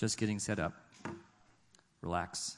[0.00, 0.72] Just getting set up.
[2.00, 2.56] Relax.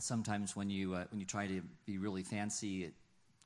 [0.00, 2.92] Sometimes when you uh, when you try to be really fancy, it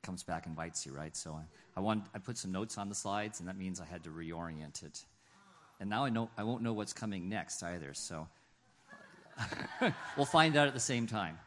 [0.01, 1.15] comes back and bites you, right?
[1.15, 1.43] So I,
[1.77, 4.09] I want I put some notes on the slides, and that means I had to
[4.09, 5.05] reorient it.
[5.79, 7.93] And now I know I won't know what's coming next either.
[7.93, 8.27] So
[10.17, 11.37] we'll find out at the same time.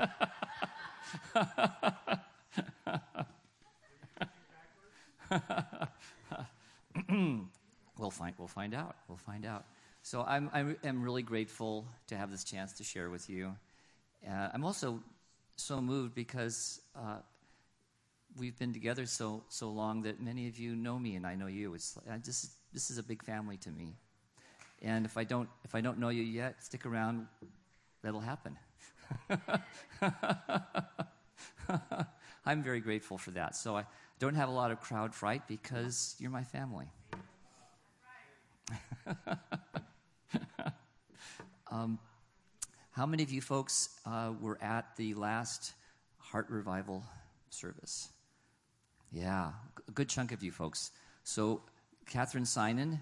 [7.98, 8.96] we'll find we'll find out.
[9.08, 9.64] We'll find out.
[10.02, 13.54] So I'm I'm, I'm really grateful to have this chance to share with you.
[14.28, 15.00] Uh, I'm also
[15.56, 17.18] so moved because uh,
[18.36, 21.46] we've been together so so long that many of you know me and I know
[21.46, 21.74] you.
[21.74, 23.94] It's I just this is a big family to me.
[24.82, 27.26] And if I don't if I don't know you yet, stick around.
[28.02, 28.58] That'll happen.
[32.44, 33.54] I'm very grateful for that.
[33.54, 33.84] So I
[34.22, 36.86] don't have a lot of crowd fright because you're my family.
[41.72, 41.98] um,
[42.92, 45.72] how many of you folks uh, were at the last
[46.18, 47.02] Heart Revival
[47.50, 48.10] service?
[49.10, 49.50] Yeah,
[49.88, 50.92] a good chunk of you folks.
[51.24, 51.62] So,
[52.06, 53.00] Catherine Sinan,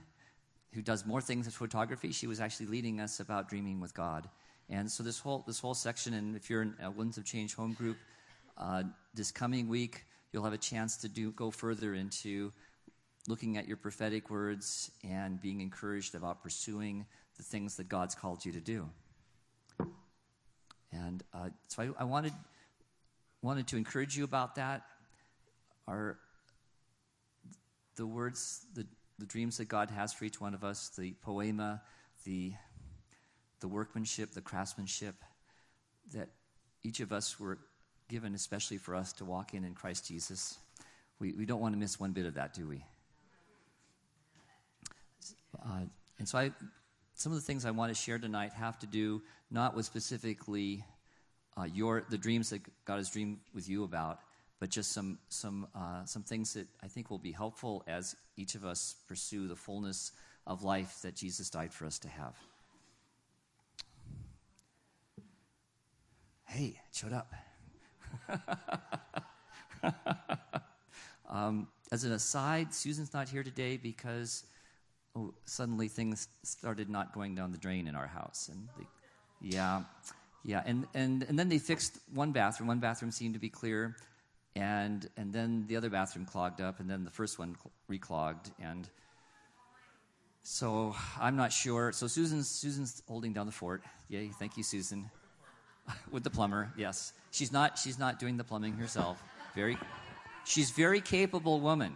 [0.73, 4.27] who does more things than photography, she was actually leading us about dreaming with God.
[4.71, 7.55] And so, this whole, this whole section, and if you're in a Winds of Change
[7.55, 7.99] home group,
[8.57, 12.53] uh, this coming week, you'll have a chance to do, go further into
[13.28, 17.05] looking at your prophetic words and being encouraged about pursuing
[17.37, 18.89] the things that God's called you to do.
[20.92, 22.32] And uh, so I, I, wanted,
[23.43, 24.82] wanted to encourage you about that.
[25.87, 26.19] Our,
[27.97, 28.87] the words, the,
[29.19, 31.82] the dreams that God has for each one of us, the poema,
[32.25, 32.53] the,
[33.60, 35.15] the workmanship, the craftsmanship
[36.12, 36.28] that
[36.82, 37.59] each of us were
[38.10, 40.59] given, especially for us to walk in in Christ Jesus.
[41.21, 42.84] We, we don't want to miss one bit of that, do we?
[45.65, 45.84] Uh,
[46.19, 46.50] and so I,
[47.15, 50.84] some of the things I want to share tonight have to do not with specifically
[51.56, 54.20] uh, your the dreams that God has dreamed with you about,
[54.59, 58.54] but just some some uh, some things that I think will be helpful as each
[58.54, 60.12] of us pursue the fullness
[60.47, 62.34] of life that Jesus died for us to have.
[66.47, 67.32] Hey, it showed up.
[71.31, 74.44] um, as an aside, Susan's not here today because
[75.16, 78.87] oh, suddenly things started not going down the drain in our house, and they,
[79.41, 79.82] yeah,
[80.44, 82.69] yeah, and, and and then they fixed one bathroom.
[82.69, 83.97] One bathroom seemed to be clear,
[84.56, 87.56] and and then the other bathroom clogged up, and then the first one
[87.91, 88.88] reclogged, and
[90.43, 91.93] so I'm not sure.
[91.93, 93.82] So Susan's Susan's holding down the fort.
[94.09, 94.31] Yay!
[94.38, 95.10] Thank you, Susan.
[96.11, 97.12] With the plumber, yes.
[97.31, 99.23] She's not she's not doing the plumbing herself.
[99.55, 99.78] Very,
[100.45, 101.95] she's very capable woman.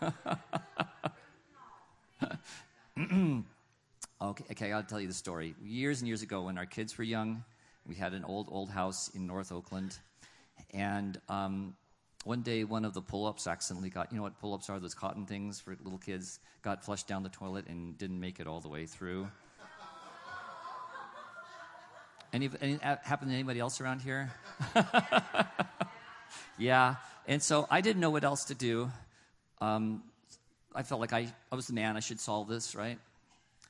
[4.22, 5.54] okay, okay, I'll tell you the story.
[5.62, 7.44] Years and years ago, when our kids were young,
[7.86, 9.98] we had an old, old house in North Oakland.
[10.72, 11.74] And um,
[12.24, 14.78] one day, one of the pull ups accidentally got, you know what pull ups are?
[14.78, 18.46] Those cotton things for little kids, got flushed down the toilet and didn't make it
[18.46, 19.28] all the way through.
[22.32, 24.30] Any, any happened to anybody else around here?
[26.58, 26.96] yeah.
[27.26, 28.90] And so I didn't know what else to do.
[29.60, 30.02] Um,
[30.74, 31.96] I felt like I, I was the man.
[31.96, 32.98] I should solve this, right?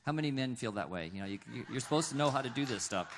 [0.05, 1.11] How many men feel that way?
[1.13, 1.39] You know, you,
[1.69, 3.15] you're supposed to know how to do this stuff.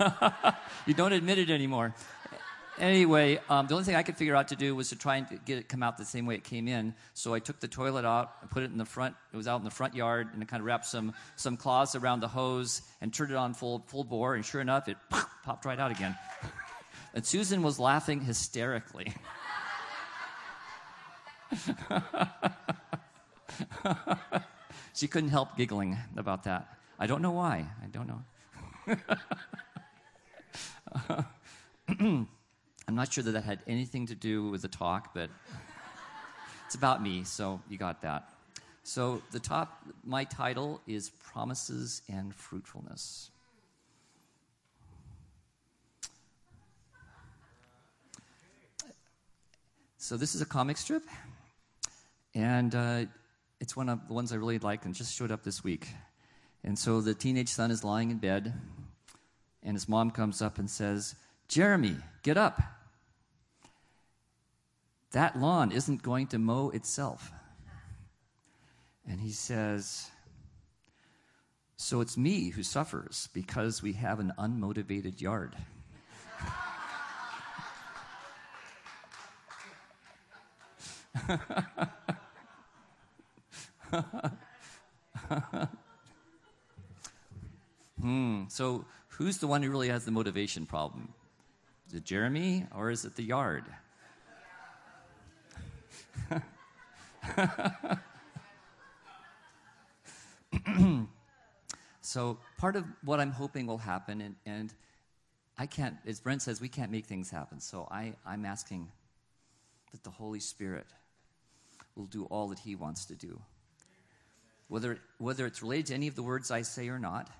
[0.86, 1.94] you don't admit it anymore.
[2.80, 5.26] Anyway, um, the only thing I could figure out to do was to try and
[5.44, 6.94] get it come out the same way it came in.
[7.14, 9.16] So I took the toilet out, I put it in the front.
[9.32, 11.94] It was out in the front yard, and I kind of wrapped some some cloths
[11.96, 14.34] around the hose and turned it on full full bore.
[14.34, 14.96] And sure enough, it
[15.42, 16.16] popped right out again.
[17.14, 19.12] and Susan was laughing hysterically.
[24.94, 26.68] she couldn't help giggling about that.
[26.98, 27.66] I don't know why.
[27.82, 28.22] I don't know.
[32.88, 35.28] I'm not sure that that had anything to do with the talk, but
[36.64, 38.30] it's about me, so you got that.
[38.82, 43.30] So the top, my title is Promises and Fruitfulness.
[49.98, 51.02] So this is a comic strip,
[52.34, 53.04] and uh,
[53.60, 55.88] it's one of the ones I really like and just showed up this week.
[56.64, 58.54] And so the teenage son is lying in bed,
[59.62, 61.14] and his mom comes up and says,
[61.48, 62.62] Jeremy, get up.
[65.12, 67.32] That lawn isn't going to mow itself.
[69.08, 70.10] And he says,
[71.76, 75.56] So it's me who suffers because we have an unmotivated yard.
[88.00, 88.44] hmm.
[88.48, 91.14] So, who's the one who really has the motivation problem?
[91.88, 93.64] Is it Jeremy or is it the yard?
[102.00, 104.72] so, part of what I'm hoping will happen, and, and
[105.58, 107.60] I can't, as Brent says, we can't make things happen.
[107.60, 108.88] So, I, I'm asking
[109.92, 110.86] that the Holy Spirit
[111.96, 113.40] will do all that He wants to do.
[114.68, 117.30] Whether, whether it's related to any of the words I say or not,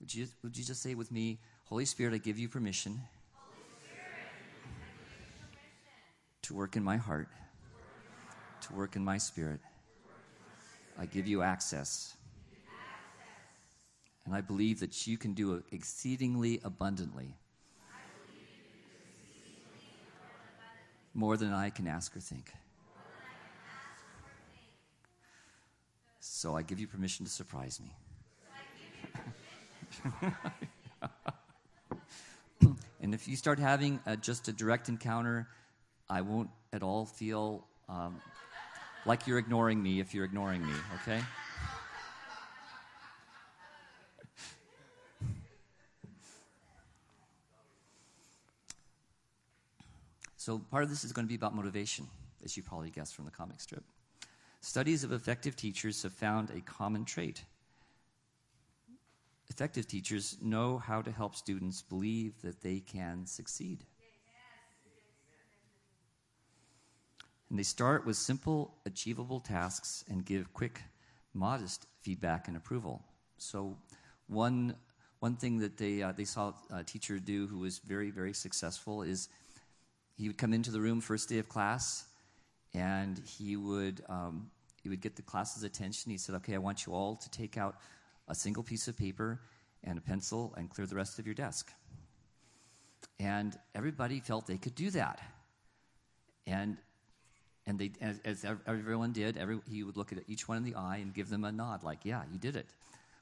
[0.00, 3.00] would you, would you just say with me, Holy Spirit, I give you permission,
[6.42, 7.28] to work in my heart,
[8.62, 9.60] to work in my spirit.
[10.98, 12.14] I give you access.
[14.24, 17.34] And I believe that you can do exceedingly abundantly
[21.14, 22.52] more than I can ask or think.
[26.20, 27.92] So I give you permission to surprise me.
[33.00, 35.48] and if you start having a, just a direct encounter,
[36.08, 38.20] I won't at all feel um,
[39.06, 41.20] like you're ignoring me if you're ignoring me, okay?
[50.36, 52.06] So, part of this is going to be about motivation,
[52.42, 53.84] as you probably guessed from the comic strip.
[54.62, 57.44] Studies of effective teachers have found a common trait.
[59.48, 63.84] Effective teachers know how to help students believe that they can succeed.
[67.50, 70.82] And they start with simple, achievable tasks and give quick,
[71.34, 73.02] modest feedback and approval.
[73.38, 73.76] So,
[74.28, 74.76] one,
[75.18, 79.02] one thing that they, uh, they saw a teacher do who was very, very successful
[79.02, 79.28] is
[80.16, 82.06] he would come into the room first day of class
[82.74, 84.50] and he would um,
[84.82, 86.10] he would get the class's attention.
[86.10, 87.76] He said, "Okay, I want you all to take out
[88.28, 89.40] a single piece of paper
[89.82, 91.72] and a pencil and clear the rest of your desk."
[93.18, 95.20] And everybody felt they could do that,
[96.46, 96.76] and
[97.66, 100.74] and they as, as everyone did, every, he would look at each one in the
[100.74, 102.66] eye and give them a nod, like, "Yeah, you did it."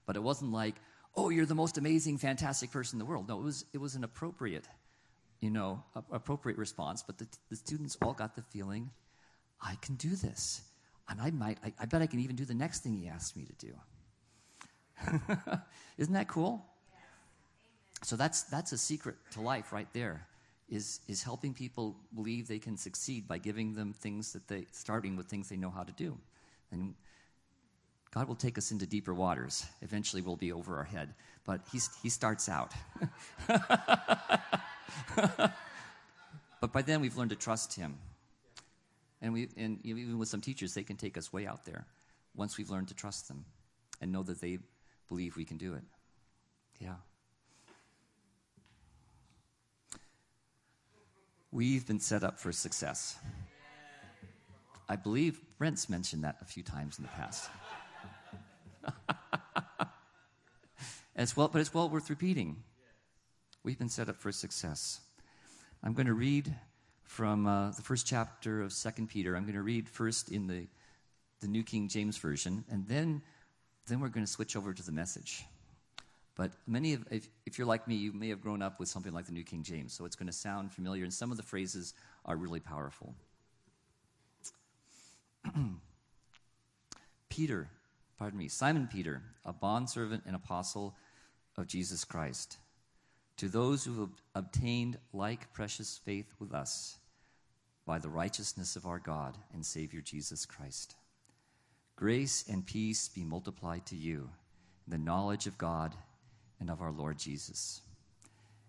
[0.07, 0.77] But it wasn't like,
[1.17, 3.95] "Oh, you're the most amazing, fantastic person in the world." No, it was it was
[3.95, 4.67] an appropriate,
[5.41, 5.83] you know,
[6.13, 7.03] appropriate response.
[7.03, 8.91] But the, the students all got the feeling
[9.61, 10.63] I can do this.
[11.09, 13.37] And I might, I, I bet I can even do the next thing he asked
[13.37, 13.73] me to do.
[15.99, 16.65] Isn't that cool?
[18.03, 20.27] So that's, that's a secret to life right there,
[20.69, 25.17] is, is helping people believe they can succeed by giving them things that they, starting
[25.17, 26.17] with things they know how to do.
[26.71, 26.95] And
[28.11, 29.67] God will take us into deeper waters.
[29.83, 32.73] Eventually we'll be over our head, but he's, he starts out.
[36.61, 37.99] but by then we've learned to trust him
[39.21, 41.87] and, we, and even with some teachers, they can take us way out there
[42.35, 43.45] once we've learned to trust them
[44.01, 44.59] and know that they
[45.09, 45.83] believe we can do it.
[46.79, 46.95] Yeah.
[51.51, 53.17] We've been set up for success.
[54.87, 57.51] I believe Brent's mentioned that a few times in the past.
[61.17, 62.63] as well, but it's well worth repeating.
[63.65, 65.01] We've been set up for success.
[65.83, 66.55] I'm going to read
[67.05, 69.35] from uh, the first chapter of Second Peter.
[69.35, 70.67] I'm going to read first in the,
[71.41, 73.23] the New King James Version, and then,
[73.87, 75.45] then we're going to switch over to the message.
[76.39, 79.13] But many of, if, if you're like me, you may have grown up with something
[79.13, 81.43] like the New King James, so it's going to sound familiar, and some of the
[81.43, 83.13] phrases are really powerful.
[87.29, 87.69] Peter,
[88.19, 90.95] pardon me, Simon Peter, a bondservant and apostle
[91.57, 92.59] of Jesus Christ
[93.37, 96.99] to those who have obtained like precious faith with us
[97.85, 100.95] by the righteousness of our God and Savior Jesus Christ.
[101.97, 104.31] Grace and peace be multiplied to you
[104.87, 105.97] in the knowledge of God
[106.61, 107.81] and of our Lord Jesus.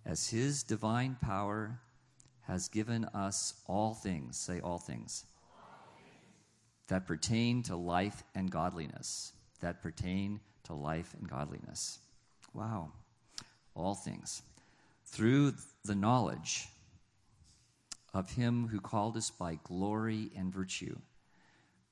[0.05, 1.79] As his divine power
[2.48, 6.88] has given us all things, say all things, all things.
[6.88, 12.00] that pertain to life and godliness, that pertain to life and godliness.
[12.53, 12.91] Wow,
[13.75, 14.41] all things
[15.05, 15.53] through
[15.86, 16.67] the knowledge
[18.13, 20.98] of him who called us by glory and virtue,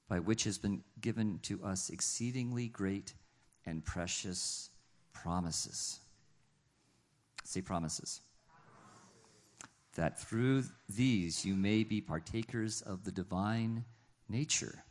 [0.07, 3.13] by which has been given to us exceedingly great
[3.65, 4.69] and precious
[5.21, 5.99] promises.
[7.43, 8.21] Say promises.
[9.95, 13.85] That through these you may be partakers of the divine
[14.29, 14.83] nature.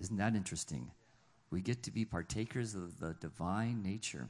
[0.00, 0.90] Isn't that interesting?
[1.50, 4.28] We get to be partakers of the divine nature,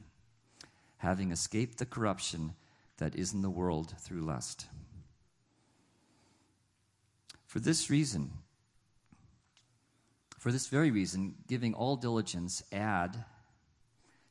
[0.97, 2.53] having escaped the corruption
[2.97, 4.67] that is in the world through lust.
[7.47, 8.31] For this reason,
[10.37, 13.25] for this very reason, giving all diligence, add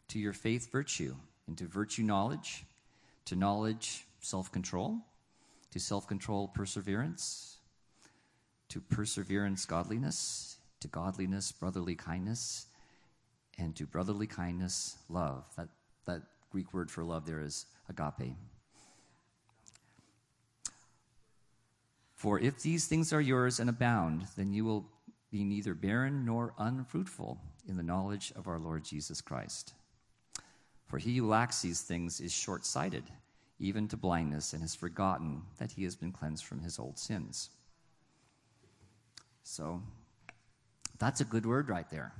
[0.08, 1.14] to your faith virtue,
[1.46, 2.64] and to virtue knowledge,
[3.26, 4.98] to knowledge self control,
[5.70, 7.58] to self control perseverance,
[8.68, 12.66] to perseverance godliness, to godliness brotherly kindness,
[13.58, 15.44] and to brotherly kindness love.
[15.56, 15.68] That,
[16.06, 18.36] that Greek word for love there is agape.
[22.14, 24.86] For if these things are yours and abound, then you will
[25.30, 29.74] be neither barren nor unfruitful in the knowledge of our Lord Jesus Christ.
[30.94, 33.02] For he who lacks these things is short sighted,
[33.58, 37.50] even to blindness, and has forgotten that he has been cleansed from his old sins.
[39.42, 39.82] So,
[41.00, 42.12] that's a good word right there.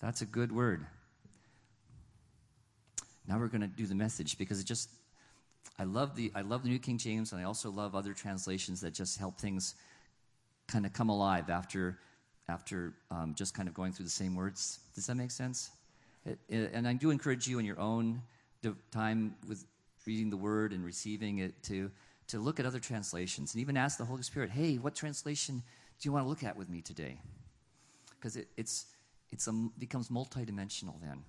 [0.00, 0.86] That's a good word.
[3.28, 4.90] Now we're going to do the message because it just
[5.78, 8.80] I love the I love the New King James and I also love other translations
[8.80, 9.76] that just help things
[10.66, 11.96] kind of come alive after
[12.48, 14.80] after um, just kind of going through the same words.
[14.96, 15.70] Does that make sense?
[16.50, 18.22] And I do encourage you in your own
[18.90, 19.64] time with
[20.06, 21.90] reading the Word and receiving it to
[22.28, 25.62] to look at other translations and even ask the Holy Spirit, "Hey, what translation
[26.00, 27.20] do you want to look at with me today?"
[28.10, 28.86] Because it, it's
[29.30, 31.22] it's a, becomes multidimensional then.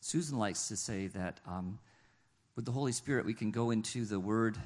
[0.00, 1.78] Susan likes to say that um,
[2.56, 4.58] with the Holy Spirit, we can go into the Word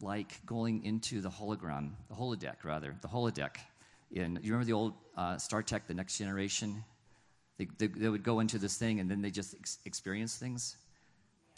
[0.00, 3.56] like going into the hologram, the holodeck, rather, the holodeck.
[4.10, 6.82] In, you remember the old uh, Star Trek, The Next Generation?
[7.60, 10.78] They, they, they, would go into this thing and then they just ex- experience things.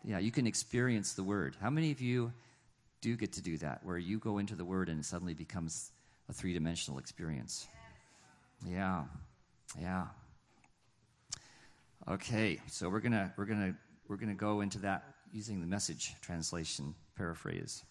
[0.02, 1.56] Yeah, you can experience the Word.
[1.60, 2.32] How many of you
[3.00, 5.92] do get to do that, where you go into the Word and it suddenly becomes
[6.28, 7.68] a three dimensional experience?
[8.68, 9.04] Yeah,
[9.80, 10.06] yeah.
[12.08, 13.76] Okay, so we're gonna we're gonna
[14.08, 17.84] we're gonna go into that using the message translation paraphrase.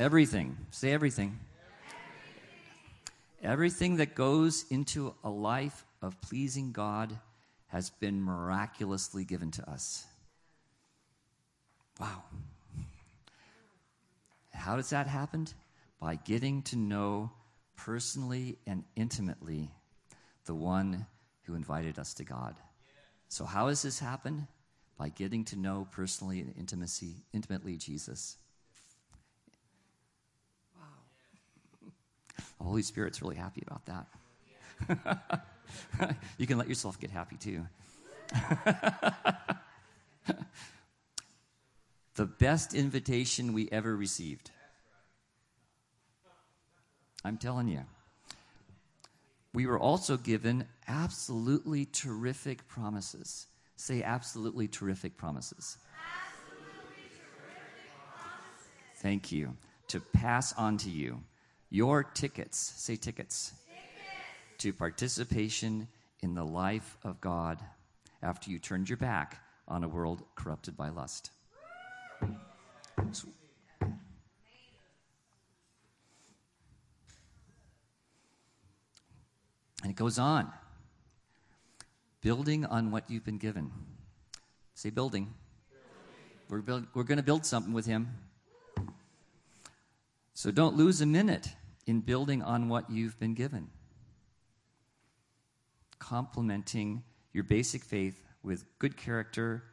[0.00, 1.38] Everything, say everything.
[3.38, 3.52] everything.
[3.52, 7.18] Everything that goes into a life of pleasing God
[7.68, 10.04] has been miraculously given to us.
[11.98, 12.22] Wow.
[14.52, 15.48] How does that happen?
[16.00, 17.32] By getting to know
[17.76, 19.70] personally and intimately
[20.44, 21.06] the one
[21.44, 22.54] who invited us to God.
[23.28, 24.46] So, how has this happened?
[24.98, 28.36] By getting to know personally and intimacy, intimately Jesus.
[30.76, 31.92] Wow.
[32.58, 35.46] The Holy Spirit's really happy about that.
[36.38, 37.66] you can let yourself get happy too.
[42.14, 44.50] the best invitation we ever received.
[47.24, 47.80] I'm telling you.
[49.52, 53.46] We were also given absolutely terrific promises.
[53.76, 55.78] Say, absolutely terrific promises.
[58.96, 59.56] Thank you.
[59.88, 61.20] To pass on to you
[61.70, 63.52] your tickets, say tickets,
[64.64, 65.86] to participation
[66.20, 67.60] in the life of God
[68.22, 71.30] after you turned your back on a world corrupted by lust.
[73.12, 73.28] So,
[73.82, 73.98] and
[79.90, 80.50] it goes on
[82.22, 83.70] building on what you've been given.
[84.72, 85.24] Say, building.
[85.24, 85.34] building.
[86.48, 88.08] We're, build, we're going to build something with Him.
[90.32, 91.50] So don't lose a minute
[91.86, 93.68] in building on what you've been given.
[96.04, 99.64] Complementing your basic faith with good character,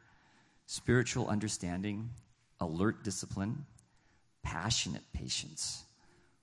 [0.66, 2.08] spiritual understanding,
[2.58, 3.66] alert discipline,
[4.42, 5.84] passionate patience,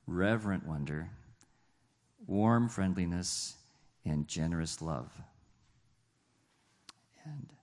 [0.06, 1.10] reverent wonder,
[2.28, 3.56] warm friendliness,
[4.06, 5.12] and generous love
[7.26, 7.54] and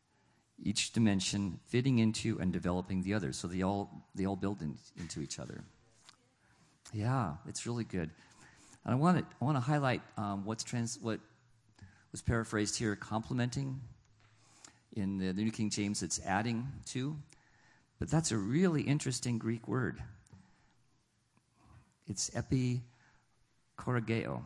[0.62, 3.33] each dimension fitting into and developing the other.
[3.33, 5.62] So they all they all build in, into each other.
[6.92, 8.11] Yeah, it's really good.
[8.85, 11.21] And I want to I want to highlight um, what's trans what
[12.12, 13.80] was paraphrased here, complementing.
[14.92, 17.16] In the, New King James, it's adding to,
[17.98, 20.02] but that's a really interesting Greek word.
[22.06, 24.42] It's epikorageo.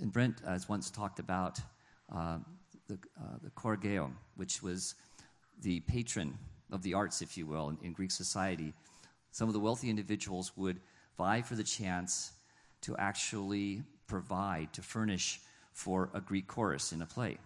[0.00, 1.60] And Brent has once talked about
[2.12, 2.38] uh,
[2.88, 4.94] the, uh, the Korgeo, which was
[5.60, 6.38] the patron
[6.72, 8.72] of the arts, if you will, in, in Greek society.
[9.30, 10.80] Some of the wealthy individuals would
[11.16, 12.32] vie for the chance
[12.80, 15.40] to actually provide, to furnish
[15.72, 17.38] for a Greek chorus in a play.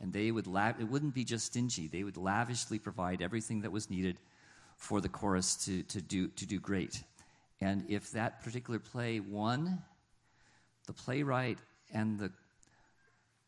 [0.00, 3.72] And they would, la- it wouldn't be just stingy, they would lavishly provide everything that
[3.72, 4.18] was needed
[4.76, 7.02] for the chorus to, to, do, to do great.
[7.60, 9.78] And if that particular play won,
[10.86, 11.58] the playwright
[11.92, 12.32] and the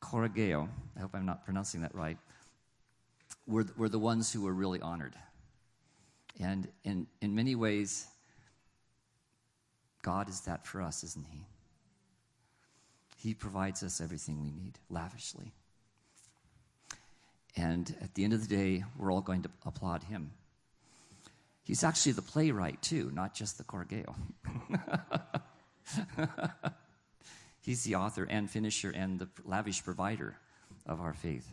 [0.01, 2.19] Korageo, I hope I'm not pronouncing that right,
[3.47, 5.15] were, were the ones who were really honored.
[6.41, 8.07] And in, in many ways,
[10.03, 11.47] God is that for us, isn't He?
[13.25, 15.55] He provides us everything we need lavishly.
[17.57, 20.33] And at the end of the day, we're all going to applaud Him.
[21.63, 24.15] He's actually the playwright, too, not just the Korageo.
[27.63, 30.37] He's the author and finisher and the lavish provider
[30.85, 31.49] of our faith.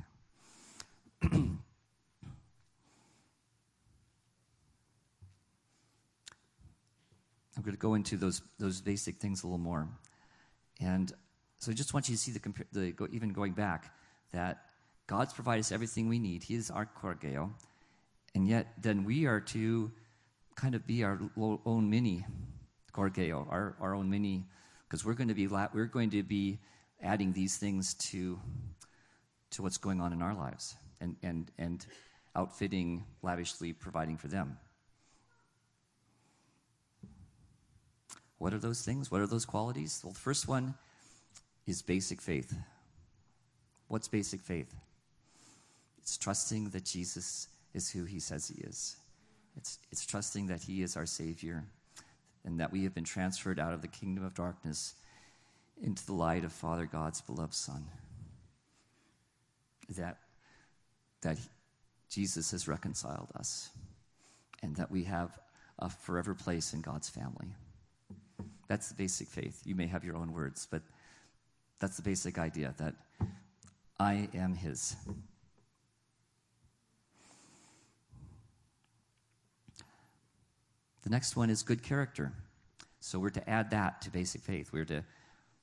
[1.31, 1.61] I'm
[7.61, 9.87] going to go into those, those basic things a little more.
[10.81, 11.13] And
[11.61, 12.41] so I just want you to see the,
[12.73, 13.93] the even going back,
[14.33, 14.65] that
[15.07, 16.43] God's provided us everything we need.
[16.43, 17.51] He is our Korageo.
[18.35, 19.91] And yet, then we are to
[20.55, 22.25] kind of be our own mini
[22.93, 24.43] Korageo, our, our own mini
[24.91, 26.59] because we're going to be we're going to be
[27.01, 28.37] adding these things to
[29.51, 31.85] to what's going on in our lives and and and
[32.35, 34.57] outfitting lavishly providing for them
[38.37, 40.73] what are those things what are those qualities well the first one
[41.67, 42.53] is basic faith
[43.87, 44.73] what's basic faith
[45.99, 48.97] it's trusting that jesus is who he says he is
[49.57, 51.63] it's, it's trusting that he is our savior
[52.45, 54.95] and that we have been transferred out of the kingdom of darkness
[55.81, 57.85] into the light of Father God's beloved Son.
[59.97, 60.17] That,
[61.21, 61.37] that
[62.09, 63.69] Jesus has reconciled us,
[64.63, 65.37] and that we have
[65.79, 67.47] a forever place in God's family.
[68.67, 69.61] That's the basic faith.
[69.65, 70.81] You may have your own words, but
[71.81, 72.93] that's the basic idea that
[73.99, 74.95] I am His.
[81.01, 82.33] The next one is good character.
[82.99, 84.71] So we're to add that to basic faith.
[84.71, 85.03] We're to,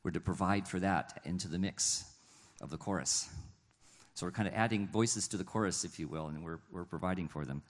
[0.02, 2.04] we're to provide for that into the mix
[2.60, 3.28] of the chorus.
[4.14, 6.84] So we're kind of adding voices to the chorus, if you will, and we're, we're
[6.84, 7.62] providing for them.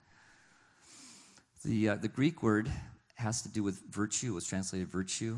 [1.63, 2.71] The, uh, the Greek word
[3.15, 5.37] has to do with virtue, it was translated virtue.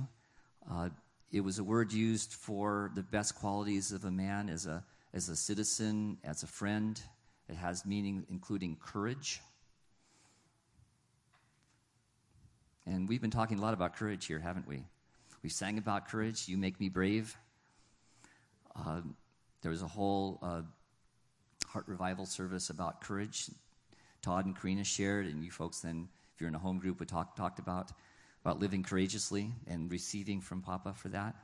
[0.71, 0.89] Uh,
[1.31, 5.29] it was a word used for the best qualities of a man as a, as
[5.29, 7.01] a citizen, as a friend.
[7.49, 9.41] It has meaning including courage,
[12.85, 14.83] And we've been talking a lot about courage here, haven't we?
[15.43, 16.47] We sang about courage.
[16.47, 17.37] You make me brave.
[18.75, 19.01] Uh,
[19.61, 20.61] there was a whole uh,
[21.67, 23.49] heart revival service about courage.
[24.21, 27.05] Todd and Karina shared, and you folks then, if you're in a home group, we
[27.05, 27.91] talk, talked about
[28.43, 31.35] about living courageously and receiving from Papa for that.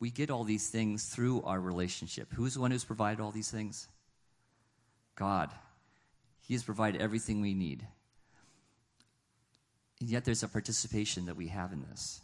[0.00, 2.32] We get all these things through our relationship.
[2.34, 3.88] Who's the one who's provided all these things?
[5.14, 5.50] God.
[6.42, 7.86] He has provided everything we need.
[10.00, 12.20] And yet there's a participation that we have in this.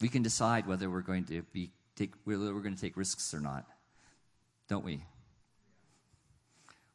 [0.00, 3.32] We can decide whether we're going to be take whether we're going to take risks
[3.32, 3.64] or not,
[4.68, 5.02] don't we?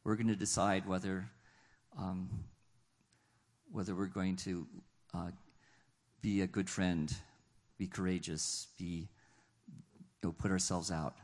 [0.04, 1.28] We're going to decide whether
[1.98, 2.28] um,
[3.70, 4.66] whether we're going to
[5.14, 5.30] uh,
[6.20, 7.12] be a good friend,
[7.78, 9.08] be courageous, be
[10.22, 11.16] you know, put ourselves out,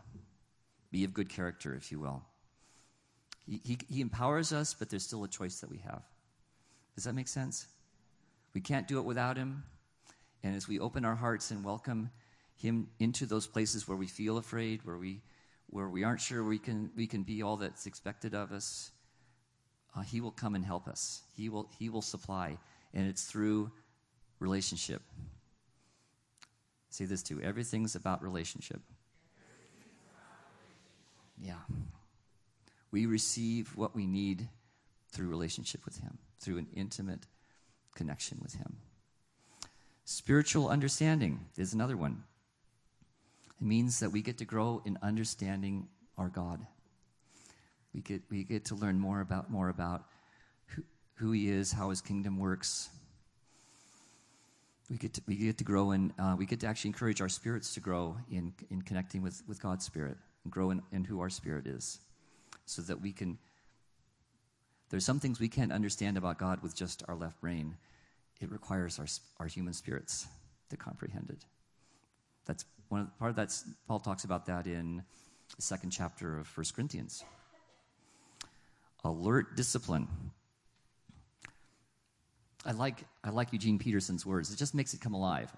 [0.90, 2.22] be of good character, if you will.
[3.46, 6.02] He, he, he empowers us, but there's still a choice that we have.
[6.94, 7.66] Does that make sense?
[8.54, 9.62] We can't do it without Him.
[10.42, 12.10] And as we open our hearts and welcome
[12.56, 15.20] Him into those places where we feel afraid, where we,
[15.68, 18.90] where we aren't sure we can, we can be all that's expected of us,
[19.96, 21.22] uh, He will come and help us.
[21.36, 22.58] He will, he will supply.
[22.94, 23.70] And it's through
[24.38, 25.02] relationship.
[26.90, 28.80] Say this too everything's about relationship.
[31.40, 31.58] Yeah
[32.90, 34.48] we receive what we need
[35.10, 37.26] through relationship with Him, through an intimate
[37.94, 38.76] connection with Him.
[40.04, 42.24] Spiritual understanding is another one.
[43.60, 46.64] It means that we get to grow in understanding our God.
[47.94, 50.04] We get, we get to learn more about, more about
[50.66, 50.82] who,
[51.14, 52.90] who He is, how His kingdom works.
[54.88, 57.28] We get to, we get to grow in, uh, we get to actually encourage our
[57.28, 61.20] spirits to grow in, in connecting with, with God's Spirit and grow in, in who
[61.20, 61.98] our spirit is
[62.64, 63.38] so that we can.
[64.90, 67.76] There's some things we can't understand about God with just our left brain.
[68.40, 69.06] It requires our,
[69.40, 70.26] our human spirits
[70.70, 71.44] to comprehend it.
[72.46, 73.54] That's one of, part of that.
[73.86, 75.02] Paul talks about that in
[75.56, 77.24] the second chapter of 1 Corinthians.
[79.04, 80.08] Alert discipline.
[82.64, 84.52] I like, I like Eugene Peterson's words.
[84.52, 85.50] It just makes it come alive.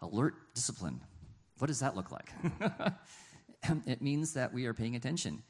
[0.00, 1.00] Alert discipline.
[1.58, 2.30] What does that look like?
[3.86, 5.42] it means that we are paying attention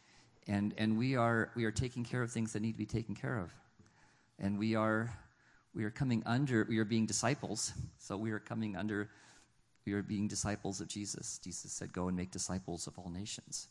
[0.49, 3.15] and, and we, are, we are taking care of things that need to be taken
[3.15, 3.53] care of.
[4.39, 5.15] And we are,
[5.75, 7.73] we are coming under, we are being disciples.
[7.99, 9.11] So we are coming under,
[9.89, 11.41] we are being disciples of Jesus.
[11.43, 13.69] Jesus said, Go and make disciples of all nations.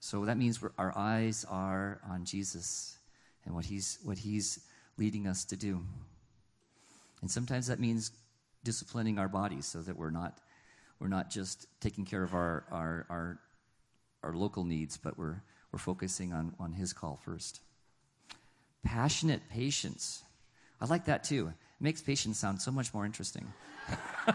[0.00, 2.98] So that means our eyes are on Jesus
[3.44, 4.60] and what he's, what he's
[4.96, 5.84] leading us to do.
[7.20, 8.10] And sometimes that means
[8.64, 10.38] disciplining our bodies so that we're not,
[10.98, 13.38] we're not just taking care of our, our, our,
[14.24, 17.60] our local needs, but we're, we're focusing on, on his call first.
[18.82, 20.24] Passionate patience.
[20.80, 21.52] I like that too.
[21.80, 23.50] Makes patience sound so much more interesting.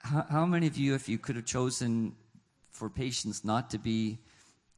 [0.00, 2.14] how, how, many of you, if you could have chosen
[2.70, 4.18] for patience not to be,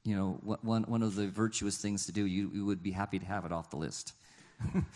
[0.05, 3.19] you know, one, one of the virtuous things to do, you, you would be happy
[3.19, 4.13] to have it off the list?
[4.73, 4.87] Can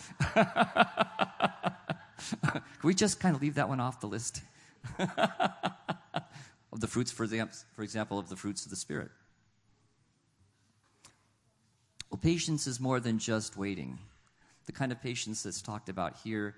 [2.84, 4.42] we just kind of leave that one off the list?
[6.74, 9.10] of the fruits, for, the, for example, of the fruits of the Spirit.
[12.10, 13.98] Well, patience is more than just waiting.
[14.66, 16.56] The kind of patience that's talked about here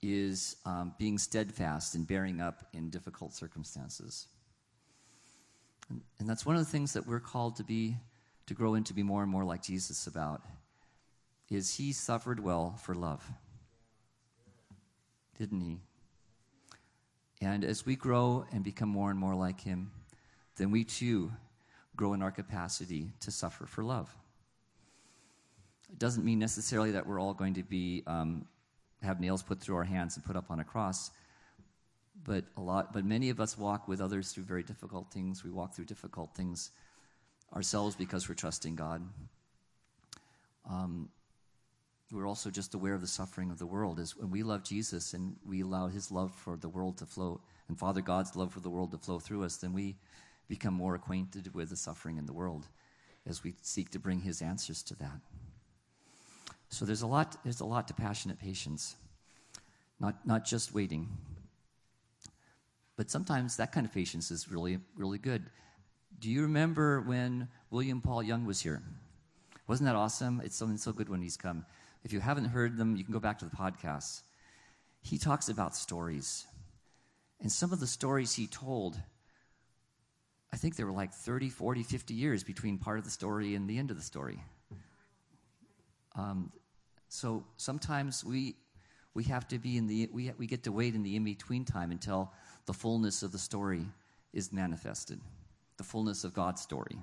[0.00, 4.28] is um, being steadfast and bearing up in difficult circumstances.
[5.90, 7.96] And, and that's one of the things that we're called to be,
[8.46, 10.42] to grow into be more and more like Jesus about,
[11.50, 13.28] is he suffered well for love.
[15.36, 15.78] Didn't he?
[17.40, 19.90] And as we grow and become more and more like him,
[20.56, 21.32] then we too
[21.96, 24.14] grow in our capacity to suffer for love.
[25.90, 28.46] It doesn't mean necessarily that we're all going to be um,
[29.02, 31.10] have nails put through our hands and put up on a cross.
[32.24, 35.44] But a lot, but many of us walk with others through very difficult things.
[35.44, 36.72] We walk through difficult things
[37.54, 39.02] ourselves because we're trusting God.
[40.68, 41.08] Um,
[42.10, 43.98] we're also just aware of the suffering of the world.
[43.98, 47.40] Is when we love Jesus and we allow His love for the world to flow,
[47.68, 49.96] and Father God's love for the world to flow through us, then we
[50.48, 52.66] become more acquainted with the suffering in the world
[53.26, 55.20] as we seek to bring His answers to that.
[56.70, 58.96] So there's a lot, there's a lot to passionate patience,
[60.00, 61.08] not, not just waiting.
[62.96, 65.44] But sometimes that kind of patience is really, really good.
[66.18, 68.82] Do you remember when William Paul Young was here?
[69.66, 70.40] Wasn't that awesome?
[70.44, 71.64] It's something so good when he's come.
[72.08, 74.22] If you haven't heard them, you can go back to the podcast.
[75.02, 76.46] He talks about stories.
[77.38, 78.98] And some of the stories he told,
[80.50, 83.68] I think there were like 30, 40, 50 years between part of the story and
[83.68, 84.42] the end of the story.
[86.16, 86.50] Um,
[87.10, 88.56] so sometimes we
[89.12, 91.66] we have to be in the we we get to wait in the in between
[91.66, 92.32] time until
[92.64, 93.84] the fullness of the story
[94.32, 95.20] is manifested,
[95.76, 96.96] the fullness of God's story.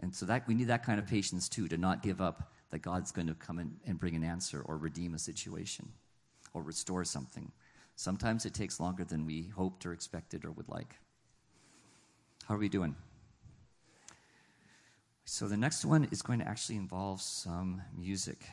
[0.00, 2.80] And so that we need that kind of patience too, to not give up that
[2.80, 5.88] God's going to come in and bring an answer or redeem a situation
[6.52, 7.50] or restore something.
[7.96, 10.96] Sometimes it takes longer than we hoped or expected or would like.
[12.46, 12.94] How are we doing?
[15.24, 18.44] So the next one is going to actually involve some music.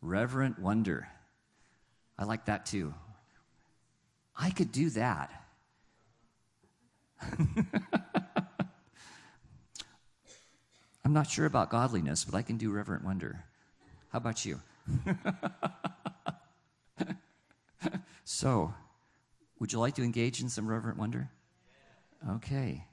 [0.00, 1.08] Reverent Wonder.
[2.18, 2.94] I like that too.
[4.36, 5.30] I could do that.
[11.04, 13.44] I'm not sure about godliness, but I can do reverent wonder.
[14.10, 14.60] How about you?
[18.24, 18.72] so,
[19.58, 21.30] would you like to engage in some reverent wonder?
[22.30, 22.86] Okay.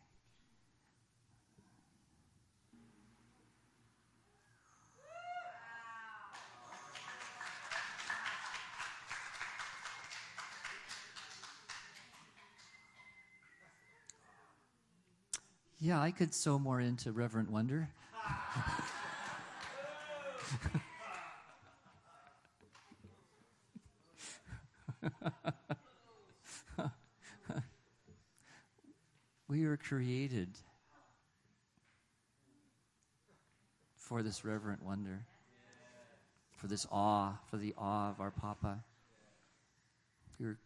[15.84, 17.90] Yeah, I could sew more into Reverent Wonder.
[29.48, 30.50] we were created
[33.96, 35.26] for this reverent wonder,
[36.58, 38.84] for this awe, for the awe of our Papa.
[40.40, 40.60] We were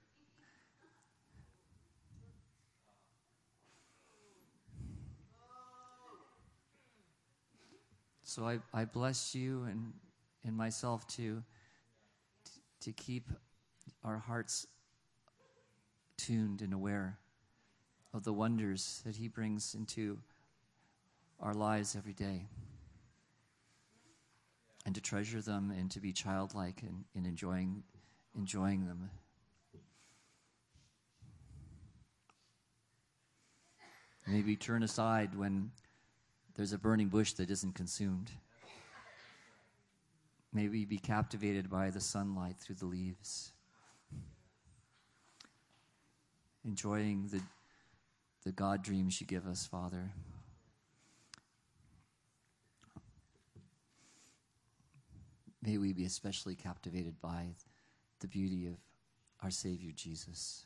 [8.35, 9.93] So I, I bless you and,
[10.43, 11.41] and myself too
[12.81, 13.29] to keep
[14.03, 14.67] our hearts
[16.17, 17.17] tuned and aware
[18.13, 20.17] of the wonders that He brings into
[21.39, 22.47] our lives every day.
[24.85, 27.83] And to treasure them and to be childlike and in enjoying,
[28.37, 29.11] enjoying them.
[34.27, 35.71] Maybe turn aside when
[36.55, 38.31] there's a burning bush that isn't consumed.
[40.53, 43.51] May we be captivated by the sunlight through the leaves,
[46.63, 47.41] enjoying the,
[48.45, 50.11] the God dreams you give us, Father.
[55.61, 57.47] May we be especially captivated by
[58.21, 58.75] the beauty of
[59.43, 60.65] our Savior Jesus.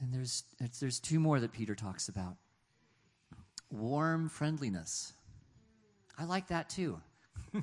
[0.00, 0.44] And there's,
[0.80, 2.36] there's two more that Peter talks about
[3.70, 5.12] warm friendliness.
[6.18, 7.00] I like that too.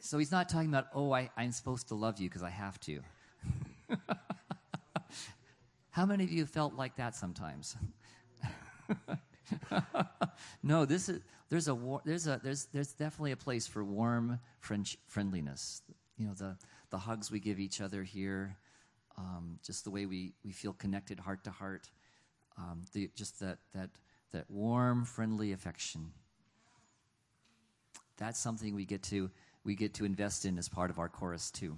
[0.00, 2.80] so he's not talking about, oh, I, I'm supposed to love you because I have
[2.80, 3.00] to.
[5.90, 7.76] How many of you felt like that sometimes?
[10.62, 14.38] no, this is there's a war, there's a there's there's definitely a place for warm
[14.60, 15.82] French friendliness.
[16.16, 16.56] You know the
[16.90, 18.56] the hugs we give each other here,
[19.18, 21.90] um, just the way we we feel connected heart to heart,
[22.56, 23.90] um, the, just that that
[24.32, 26.12] that warm friendly affection.
[28.16, 29.30] That's something we get to
[29.64, 31.76] we get to invest in as part of our chorus too,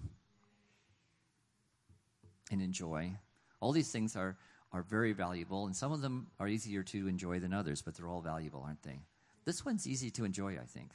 [2.51, 3.13] and enjoy.
[3.61, 4.37] All these things are,
[4.73, 8.09] are very valuable, and some of them are easier to enjoy than others, but they're
[8.09, 9.01] all valuable, aren't they?
[9.45, 10.93] This one's easy to enjoy, I think.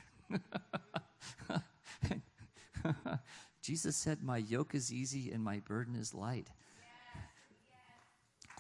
[3.66, 6.52] Jesus said, My yoke is easy and my burden is light.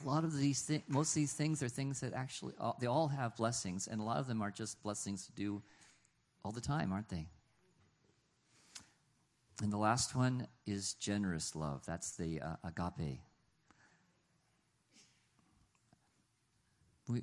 [0.03, 2.87] A lot of these things, most of these things are things that actually, all, they
[2.87, 5.61] all have blessings, and a lot of them are just blessings to do
[6.43, 7.27] all the time, aren't they?
[9.61, 11.85] And the last one is generous love.
[11.85, 13.19] That's the uh, agape.
[17.07, 17.21] We,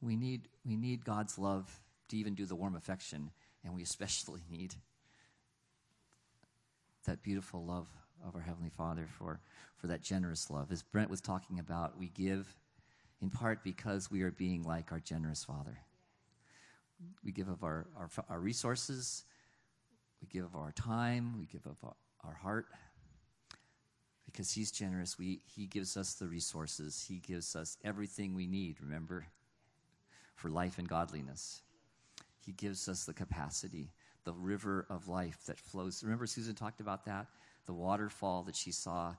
[0.00, 3.30] we, need, we need God's love to even do the warm affection,
[3.62, 4.74] and we especially need
[7.06, 7.86] that beautiful love
[8.26, 9.40] of our Heavenly Father for,
[9.76, 10.70] for that generous love.
[10.70, 12.46] As Brent was talking about, we give
[13.22, 15.78] in part because we are being like our generous Father.
[17.24, 19.24] We give of our, our, our resources,
[20.20, 22.66] we give of our time, we give of our, our heart.
[24.24, 28.76] Because He's generous, we, He gives us the resources, He gives us everything we need,
[28.80, 29.26] remember,
[30.34, 31.62] for life and godliness.
[32.44, 33.92] He gives us the capacity,
[34.26, 36.02] the river of life that flows.
[36.02, 37.28] Remember, Susan talked about that?
[37.64, 39.14] The waterfall that she saw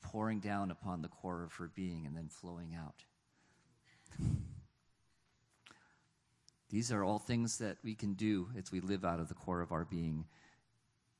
[0.00, 3.04] pouring down upon the core of her being and then flowing out.
[6.70, 9.60] These are all things that we can do as we live out of the core
[9.60, 10.24] of our being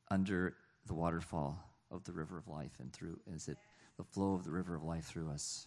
[0.09, 0.55] under
[0.87, 1.59] the waterfall
[1.91, 3.59] of the river of life and through as it
[3.99, 5.67] the flow of the river of life through us.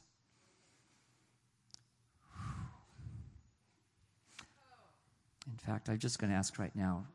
[5.48, 7.06] In fact, I'm just going to ask right now.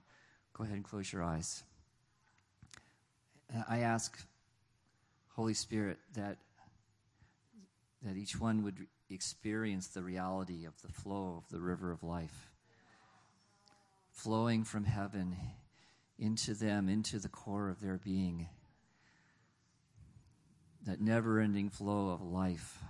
[0.60, 1.62] Go ahead and close your eyes.
[3.50, 4.22] Uh, I ask,
[5.34, 6.36] Holy Spirit, that
[8.02, 8.76] that each one would
[9.08, 12.50] experience the reality of the flow of the river of life,
[14.12, 15.34] flowing from heaven
[16.18, 18.46] into them, into the core of their being.
[20.84, 22.80] That never ending flow of life,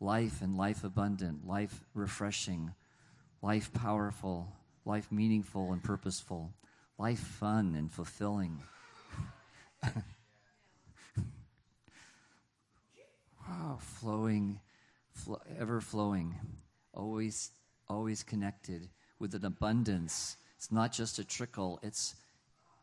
[0.00, 2.72] life and life abundant, life refreshing,
[3.42, 4.54] life powerful,
[4.86, 6.54] life meaningful and purposeful,
[6.98, 8.60] life fun and fulfilling.
[13.48, 14.58] wow, flowing,
[15.12, 16.34] fl- ever flowing,
[16.92, 17.52] always,
[17.88, 18.88] always connected
[19.20, 20.36] with an abundance.
[20.56, 22.16] It's not just a trickle, it's,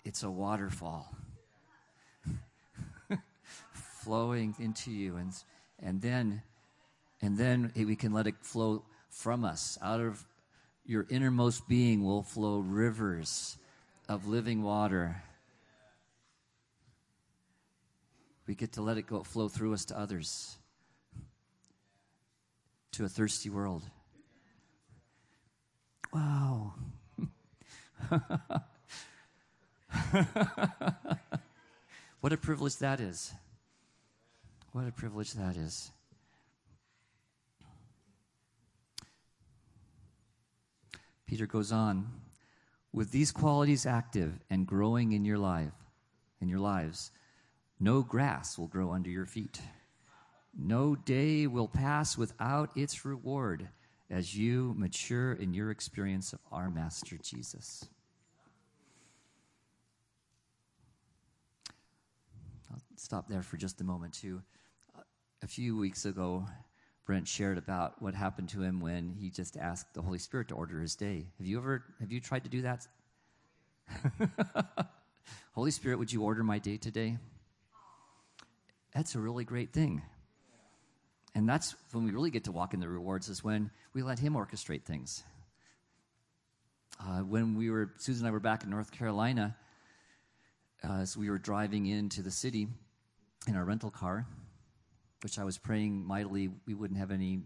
[0.05, 1.13] it's a waterfall
[3.73, 5.17] flowing into you.
[5.17, 5.33] And,
[5.83, 6.41] and then,
[7.21, 9.77] and then we can let it flow from us.
[9.81, 10.25] Out of
[10.85, 13.57] your innermost being will flow rivers
[14.07, 15.21] of living water.
[18.47, 20.57] We get to let it go flow through us to others,
[22.91, 23.83] to a thirsty world.
[26.13, 26.73] Wow.
[32.21, 33.33] what a privilege that is.
[34.71, 35.91] What a privilege that is.
[41.25, 42.07] Peter goes on,
[42.95, 45.73] with these qualities active and growing in your life,
[46.39, 47.11] in your lives,
[47.77, 49.59] no grass will grow under your feet.
[50.57, 53.67] No day will pass without its reward
[54.09, 57.85] as you mature in your experience of our Master Jesus.
[62.71, 64.41] I'll stop there for just a moment, too.
[65.43, 66.45] A few weeks ago,
[67.05, 70.55] Brent shared about what happened to him when he just asked the Holy Spirit to
[70.55, 71.27] order his day.
[71.37, 72.87] Have you ever have you tried to do that?
[75.53, 77.17] Holy Spirit, would you order my day today?
[78.93, 80.01] That's a really great thing.
[81.35, 84.19] And that's when we really get to walk in the rewards is when we let
[84.19, 85.23] him orchestrate things.
[86.99, 89.55] uh, when we were, Susan and I were back in North Carolina,
[90.83, 92.67] uh, as we were driving into the city
[93.47, 94.25] in our rental car,
[95.23, 97.41] which I was praying mightily we wouldn't have any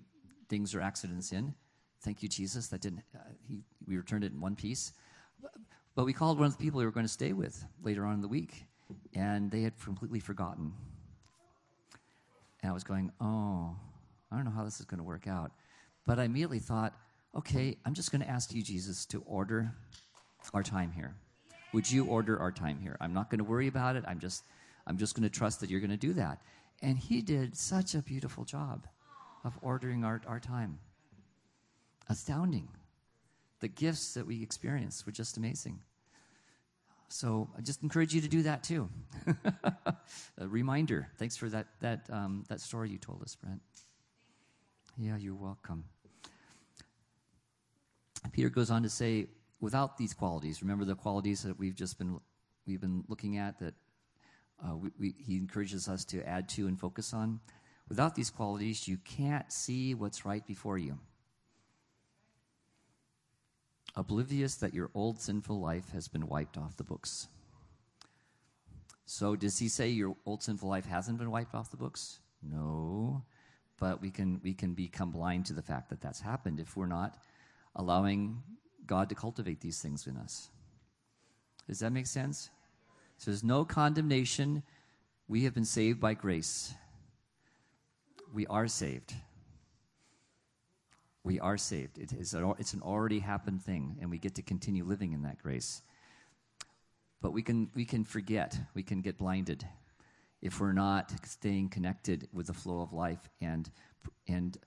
[0.47, 1.53] dings or accidents in.
[2.01, 2.67] Thank you, Jesus.
[2.67, 3.03] That didn't.
[3.13, 4.93] Uh, he, we returned it in one piece.
[5.95, 8.13] But we called one of the people we were going to stay with later on
[8.15, 8.65] in the week,
[9.13, 10.71] and they had completely forgotten.
[12.61, 13.75] And I was going, oh,
[14.31, 15.51] I don't know how this is going to work out.
[16.05, 16.93] But I immediately thought,
[17.35, 19.73] okay, I'm just going to ask you, Jesus, to order
[20.53, 21.15] our time here.
[21.73, 22.97] Would you order our time here?
[22.99, 24.03] I'm not going to worry about it.
[24.07, 24.43] I'm just,
[24.87, 26.41] I'm just going to trust that you're going to do that.
[26.81, 28.87] And he did such a beautiful job
[29.43, 30.79] of ordering our, our time.
[32.07, 32.69] Astounding.
[33.59, 35.81] The gifts that we experienced were just amazing.
[37.09, 38.89] So I just encourage you to do that too.
[40.37, 41.09] a reminder.
[41.17, 43.61] Thanks for that that um, that story you told us, Brent.
[44.95, 45.85] Yeah, you're welcome.
[48.31, 49.27] Peter goes on to say,
[49.59, 52.19] without these qualities, remember the qualities that we've just been
[52.67, 53.73] we've been looking at that
[54.67, 57.39] uh, we, we, he encourages us to add to and focus on.
[57.87, 60.99] Without these qualities, you can't see what's right before you
[63.95, 67.27] oblivious that your old sinful life has been wiped off the books.
[69.05, 72.19] So, does he say your old sinful life hasn't been wiped off the books?
[72.41, 73.23] No.
[73.79, 76.85] But we can, we can become blind to the fact that that's happened if we're
[76.85, 77.17] not
[77.75, 78.41] allowing
[78.85, 80.49] God to cultivate these things in us.
[81.67, 82.49] Does that make sense?
[83.19, 84.63] So, there's no condemnation.
[85.27, 86.73] We have been saved by grace.
[88.33, 89.13] We are saved
[91.29, 91.99] we are saved.
[91.99, 95.21] It is a, it's an already happened thing, and we get to continue living in
[95.21, 95.83] that grace.
[97.21, 99.63] But we can, we can forget, we can get blinded
[100.41, 103.69] if we're not staying connected with the flow of life and,
[104.27, 104.57] and,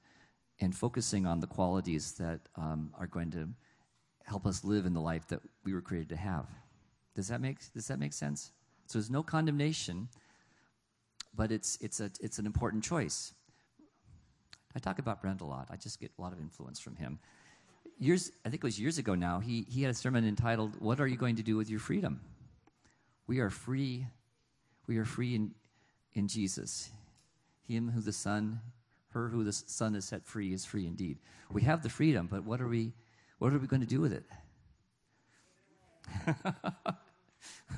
[0.60, 3.48] and focusing on the qualities that um, are going to
[4.24, 6.46] help us live in the life that we were created to have.
[7.14, 8.52] Does that make, does that make sense?
[8.86, 10.08] So there's no condemnation,
[11.34, 13.34] but it's, it's, a, it's an important choice.
[14.74, 15.68] I talk about Brent a lot.
[15.70, 17.18] I just get a lot of influence from him.
[17.98, 21.00] Years, I think it was years ago now, he, he had a sermon entitled, What
[21.00, 22.20] Are You Going to Do with Your Freedom?
[23.26, 24.06] We are free.
[24.86, 25.52] We are free in,
[26.14, 26.90] in Jesus.
[27.68, 28.60] Him who the Son,
[29.10, 31.18] her who the Son has set free is free indeed.
[31.50, 32.92] We have the freedom, but what are we,
[33.38, 34.24] what are we going to do with it?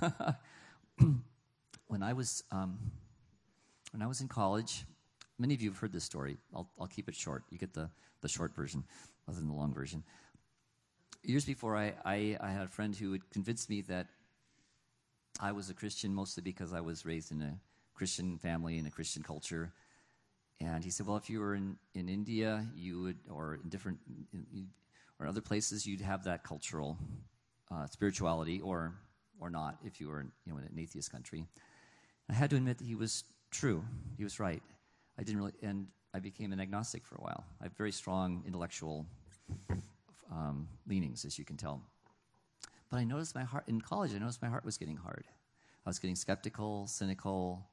[1.87, 2.79] when I was um,
[3.93, 4.85] when I was in college,
[5.39, 6.37] Many of you have heard this story.
[6.55, 7.43] I'll, I'll keep it short.
[7.51, 8.85] You get the, the short version
[9.27, 10.05] rather than the long version.
[11.23, 14.07] Years before, I, I, I had a friend who had convinced me that
[15.41, 17.59] I was a Christian mostly because I was raised in a
[17.95, 19.73] Christian family and a Christian culture.
[20.61, 23.99] And he said, well, if you were in, in India, you would, or in different,
[24.33, 24.69] in,
[25.19, 26.97] or other places, you'd have that cultural
[27.73, 28.95] uh, spirituality, or,
[29.41, 31.47] or not, if you were in, you know, in an atheist country.
[32.31, 33.85] I had to admit that he was true.
[34.17, 34.63] He was right.
[35.19, 37.45] I didn't really, and I became an agnostic for a while.
[37.61, 39.07] I have very strong intellectual
[40.31, 41.83] um, leanings, as you can tell.
[42.91, 45.25] But I noticed my heart, in college, I noticed my heart was getting hard.
[45.85, 47.67] I was getting skeptical, cynical.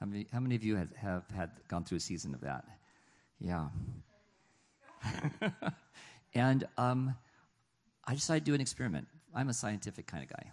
[0.00, 2.64] How many, how many of you have, have had gone through a season of that?
[3.40, 3.68] Yeah.
[6.34, 7.14] and um,
[8.04, 9.08] I decided to do an experiment.
[9.34, 10.50] I'm a scientific kind of guy.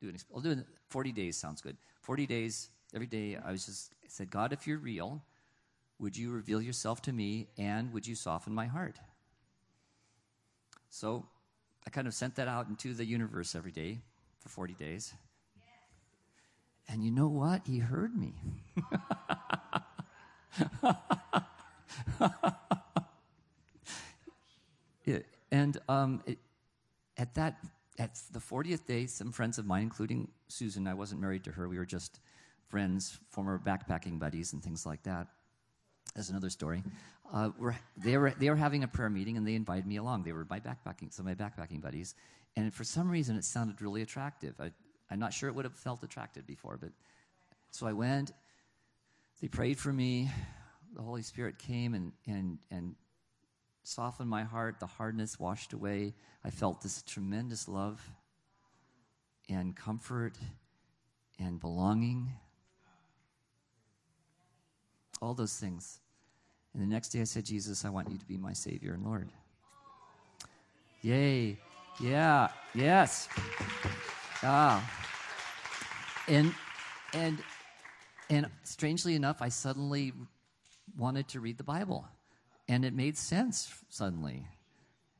[0.00, 0.58] Do an, I'll do it.
[0.88, 1.76] 40 days sounds good.
[2.00, 5.22] 40 days, every day, I was just I said, God, if you're real,
[5.98, 8.98] would you reveal yourself to me and would you soften my heart?
[10.90, 11.26] So
[11.86, 13.98] I kind of sent that out into the universe every day
[14.38, 15.12] for 40 days.
[16.88, 17.66] And you know what?
[17.66, 18.34] He heard me.
[25.04, 25.18] yeah,
[25.50, 26.38] and um, it,
[27.18, 27.58] at that,
[27.98, 31.68] at the 40th day, some friends of mine, including Susan, I wasn't married to her,
[31.68, 32.20] we were just
[32.68, 35.26] friends, former backpacking buddies, and things like that.
[36.14, 36.82] That's another story.
[37.32, 40.22] Uh, were, they, were, they were having a prayer meeting and they invited me along.
[40.22, 42.14] They were my backpacking, some of my backpacking buddies.
[42.56, 44.54] And for some reason, it sounded really attractive.
[44.58, 44.70] I,
[45.10, 46.90] I'm not sure it would have felt attractive before, but
[47.70, 48.32] so I went.
[49.40, 50.30] They prayed for me.
[50.94, 52.94] The Holy Spirit came and, and, and
[53.82, 54.80] softened my heart.
[54.80, 56.14] The hardness washed away.
[56.44, 58.00] I felt this tremendous love
[59.48, 60.34] and comfort
[61.38, 62.32] and belonging
[65.20, 66.00] all those things.
[66.74, 69.04] And the next day I said, Jesus, I want you to be my Savior and
[69.04, 69.30] Lord.
[71.02, 71.58] Yay.
[72.00, 72.48] Yeah.
[72.74, 73.28] Yes.
[74.42, 74.88] Ah.
[76.28, 76.54] And
[77.14, 77.38] and
[78.30, 80.12] and strangely enough, I suddenly
[80.96, 82.06] wanted to read the Bible.
[82.68, 84.46] And it made sense suddenly.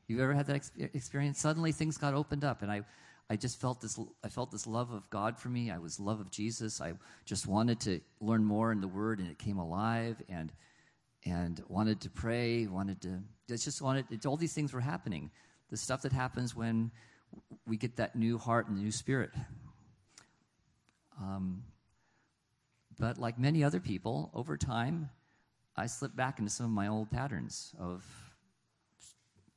[0.07, 1.39] You've ever had that ex- experience?
[1.39, 2.83] Suddenly things got opened up, and I,
[3.31, 3.99] I just felt this.
[4.23, 5.71] I felt this love of God for me.
[5.71, 6.81] I was love of Jesus.
[6.81, 6.95] I
[7.25, 10.17] just wanted to learn more in the Word, and it came alive.
[10.29, 10.53] And
[11.27, 12.67] and wanted to pray.
[12.67, 13.21] Wanted to.
[13.49, 14.07] It's just wanted.
[14.11, 15.31] It, all these things were happening.
[15.71, 16.91] The stuff that happens when
[17.67, 19.31] we get that new heart and new spirit.
[21.21, 21.65] Um,
[22.99, 25.11] but like many other people, over time,
[25.79, 28.05] I slipped back into some of my old patterns of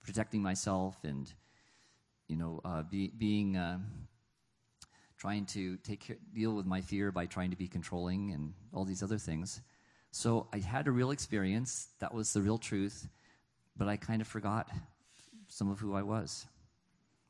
[0.03, 1.31] protecting myself and,
[2.27, 3.79] you know, uh, be, being, uh,
[5.17, 8.85] trying to take care, deal with my fear by trying to be controlling and all
[8.85, 9.61] these other things.
[10.11, 11.87] So I had a real experience.
[11.99, 13.09] That was the real truth.
[13.75, 14.69] But I kind of forgot
[15.47, 16.45] some of who I was,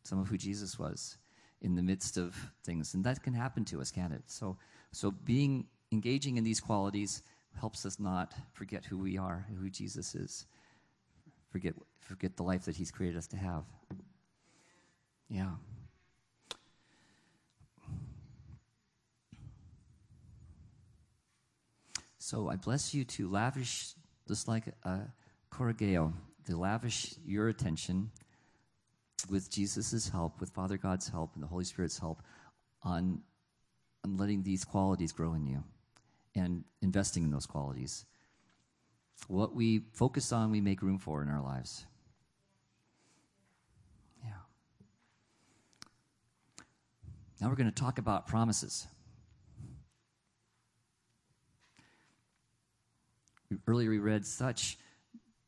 [0.03, 1.17] some of who Jesus was
[1.61, 2.35] in the midst of
[2.65, 2.93] things.
[2.93, 4.23] And that can happen to us, can't it?
[4.25, 4.57] So,
[4.91, 7.23] so being engaging in these qualities
[7.59, 10.45] helps us not forget who we are, who Jesus is.
[11.51, 13.63] Forget, forget the life that He's created us to have.
[15.29, 15.51] Yeah.
[22.17, 23.93] So I bless you to lavish,
[24.27, 25.11] just like uh, a
[25.51, 26.13] chorigeo,
[26.47, 28.11] to lavish your attention
[29.29, 32.21] with Jesus' help, with Father God's help, and the Holy Spirit's help
[32.83, 33.21] on,
[34.03, 35.63] on letting these qualities grow in you
[36.35, 38.05] and investing in those qualities.
[39.27, 41.85] What we focus on, we make room for in our lives.
[44.23, 44.31] Yeah.
[47.39, 48.87] Now we're going to talk about promises.
[53.67, 54.77] Earlier, we read such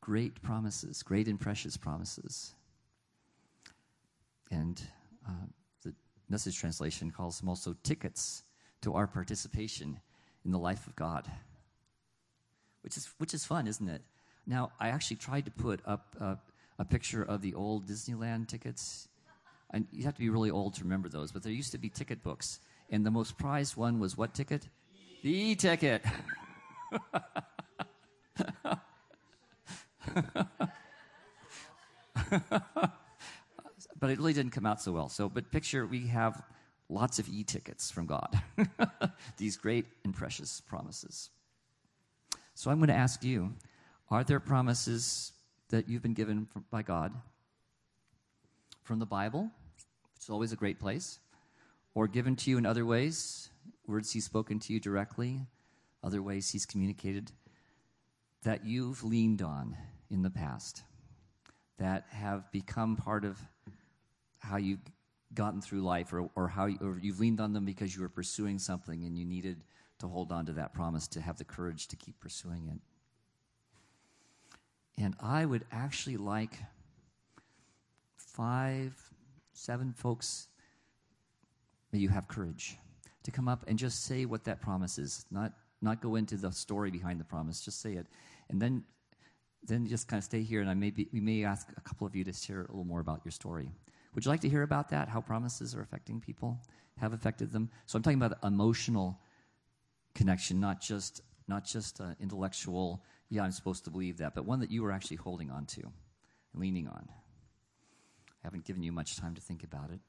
[0.00, 2.54] great promises, great and precious promises.
[4.50, 4.80] And
[5.26, 5.46] uh,
[5.82, 5.94] the
[6.28, 8.44] message translation calls them also tickets
[8.82, 9.98] to our participation
[10.44, 11.30] in the life of God,
[12.82, 14.02] which is, which is fun, isn't it?
[14.46, 16.34] Now, I actually tried to put up uh,
[16.78, 19.08] a picture of the old Disneyland tickets.
[19.70, 21.88] And you have to be really old to remember those, but there used to be
[21.88, 22.60] ticket books.
[22.90, 24.68] And the most prized one was what ticket?
[25.22, 26.04] The ticket.
[33.98, 35.08] but it really didn't come out so well.
[35.08, 36.42] So, but picture we have
[36.88, 38.40] lots of e tickets from God,
[39.36, 41.30] these great and precious promises.
[42.54, 43.54] So, I'm going to ask you
[44.10, 45.32] are there promises
[45.70, 47.12] that you've been given from, by God
[48.82, 49.50] from the Bible,
[50.20, 51.18] is always a great place,
[51.94, 53.48] or given to you in other ways,
[53.86, 55.40] words He's spoken to you directly,
[56.02, 57.32] other ways He's communicated
[58.42, 59.76] that you've leaned on
[60.10, 60.82] in the past
[61.78, 63.38] that have become part of
[64.38, 64.80] how you've
[65.34, 68.08] gotten through life or, or how you, or you've leaned on them because you were
[68.08, 69.62] pursuing something and you needed
[69.98, 72.80] to hold on to that promise to have the courage to keep pursuing it.
[75.02, 76.52] And I would actually like
[78.16, 78.94] five,
[79.52, 80.48] seven folks
[81.90, 82.76] that you have courage
[83.22, 86.50] to come up and just say what that promise is, not not go into the
[86.50, 88.06] story behind the promise, just say it.
[88.48, 88.84] And then
[89.66, 92.06] then just kind of stay here, and I may be, we may ask a couple
[92.06, 93.70] of you to share a little more about your story.
[94.14, 95.08] Would you like to hear about that?
[95.08, 96.60] How promises are affecting people,
[96.98, 97.70] have affected them?
[97.86, 99.20] So I'm talking about emotional
[100.14, 103.02] connection, not just not just uh, intellectual.
[103.28, 105.82] Yeah, I'm supposed to believe that, but one that you were actually holding on to,
[105.82, 107.08] and leaning on.
[107.08, 110.00] I haven't given you much time to think about it.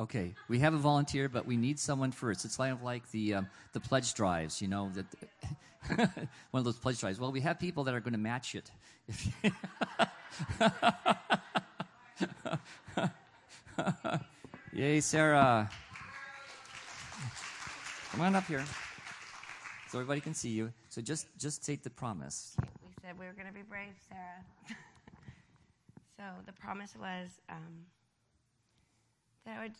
[0.00, 2.46] Okay, we have a volunteer, but we need someone first.
[2.46, 5.04] It's kind of like the um, the pledge drives, you know, that
[6.52, 7.20] one of those pledge drives.
[7.20, 8.70] Well, we have people that are going to match it.
[14.72, 15.68] Yay, Sarah!
[18.12, 18.64] Come on up here,
[19.90, 20.72] so everybody can see you.
[20.88, 22.56] So just just take the promise.
[22.58, 24.46] We said we were going to be brave, Sarah.
[26.16, 27.28] so the promise was.
[27.50, 27.84] Um,
[29.44, 29.76] that I would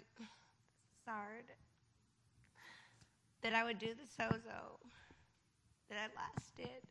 [1.04, 1.48] Sard
[3.42, 4.76] that I would do the sozo
[5.88, 6.84] that I last did.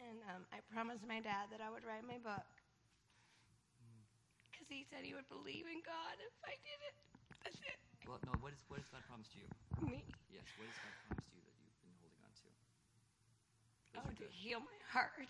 [0.00, 2.48] And um, I promised my dad that I would write my book
[4.50, 6.96] because he said he would believe in God if I did it.
[7.44, 7.76] That's it.
[8.08, 8.32] Well, no.
[8.40, 9.44] What, is, what has God promised you?
[9.84, 10.02] Me.
[10.32, 10.48] Yes.
[10.56, 12.48] What has God promised you that you've been holding on to?
[14.00, 15.28] Oh, to heal my heart He,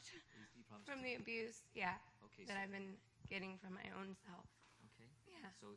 [0.55, 1.99] he from the abuse, yeah,
[2.31, 2.47] Okay.
[2.49, 2.95] that so- I've been
[3.33, 4.45] getting from my own self.
[4.95, 5.09] Okay.
[5.27, 5.49] Yeah.
[5.61, 5.69] So,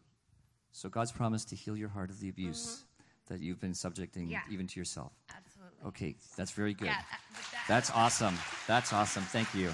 [0.72, 3.34] so God's promised to heal your heart of the abuse mm-hmm.
[3.34, 4.42] that you've been subjecting Yeah.
[4.52, 5.14] even to yourself.
[5.36, 5.88] Absolutely.
[5.88, 6.88] Okay, that's very good.
[6.88, 7.20] Yeah, that,
[7.52, 8.36] that, That's awesome.
[8.68, 9.24] That's awesome.
[9.24, 9.72] Thank you.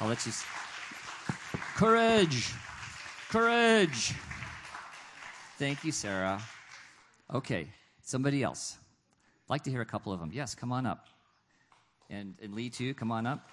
[0.00, 0.30] I'll let you.
[0.30, 0.44] S-
[1.74, 2.52] Courage.
[3.30, 4.14] Courage.
[5.58, 6.40] Thank you, Sarah.
[7.34, 7.68] Okay,
[8.08, 8.78] Somebody else.
[9.44, 10.30] I'd like to hear a couple of them.
[10.32, 11.08] Yes, come on up.
[12.08, 13.46] And, and Lee, too, come on up.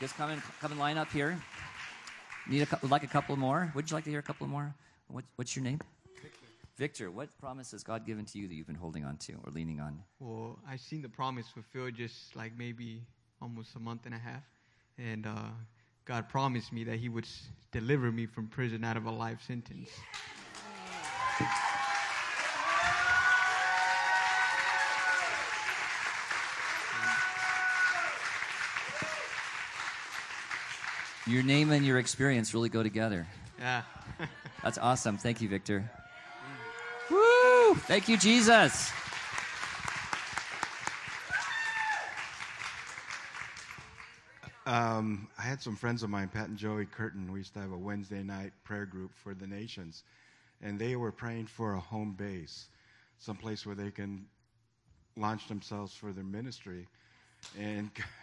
[0.00, 1.40] Just come and, come and line up here.
[2.48, 3.70] Need a, like a couple more?
[3.74, 4.74] Would you like to hear a couple more?
[5.08, 5.78] What, what's your name?
[6.22, 6.38] Victor.
[6.76, 9.52] Victor, what promise has God given to you that you've been holding on to or
[9.52, 10.02] leaning on?
[10.20, 13.02] Well, I've seen the promise fulfilled just like maybe
[13.40, 14.42] almost a month and a half,
[14.98, 15.50] and uh,
[16.04, 19.42] God promised me that He would s- deliver me from prison out of a life
[19.46, 19.88] sentence.
[31.26, 33.26] Your name and your experience really go together.
[33.58, 33.82] Yeah.
[34.62, 35.18] That's awesome.
[35.18, 35.88] Thank you, Victor.
[37.10, 37.74] Woo!
[37.74, 38.90] Thank you, Jesus.
[44.66, 47.30] Um, I had some friends of mine, Pat and Joey Curtin.
[47.30, 50.04] We used to have a Wednesday night prayer group for the nations,
[50.60, 52.68] and they were praying for a home base,
[53.18, 54.24] someplace where they can
[55.16, 56.86] launch themselves for their ministry.
[57.58, 57.90] And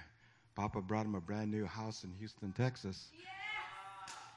[0.60, 3.08] Papa brought him a brand new house in Houston, Texas.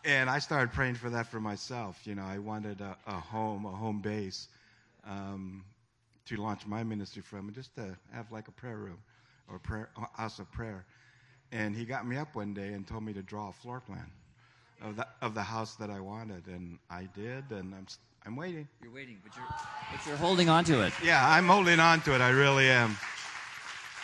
[0.05, 2.01] And I started praying for that for myself.
[2.05, 4.47] You know, I wanted a, a home, a home base
[5.05, 5.65] um,
[6.27, 8.99] to launch my ministry from, and just to have like a prayer room
[9.51, 10.85] or prayer a house of prayer.
[11.51, 14.09] And he got me up one day and told me to draw a floor plan
[14.81, 17.87] of the of the house that I wanted, and I did, and I'm
[18.25, 18.69] I'm waiting.
[18.81, 19.47] You're waiting, but you're,
[19.91, 20.93] but you're holding on to it.
[21.03, 22.21] Yeah, I'm holding on to it.
[22.21, 22.97] I really am.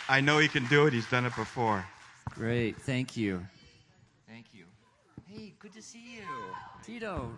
[0.09, 0.91] I know he can do it.
[0.91, 1.85] He's done it before.
[2.29, 2.77] Great.
[2.81, 3.45] Thank you.
[4.27, 4.65] Thank you.
[5.27, 6.23] Hey, good to see you.
[6.83, 7.31] Tito,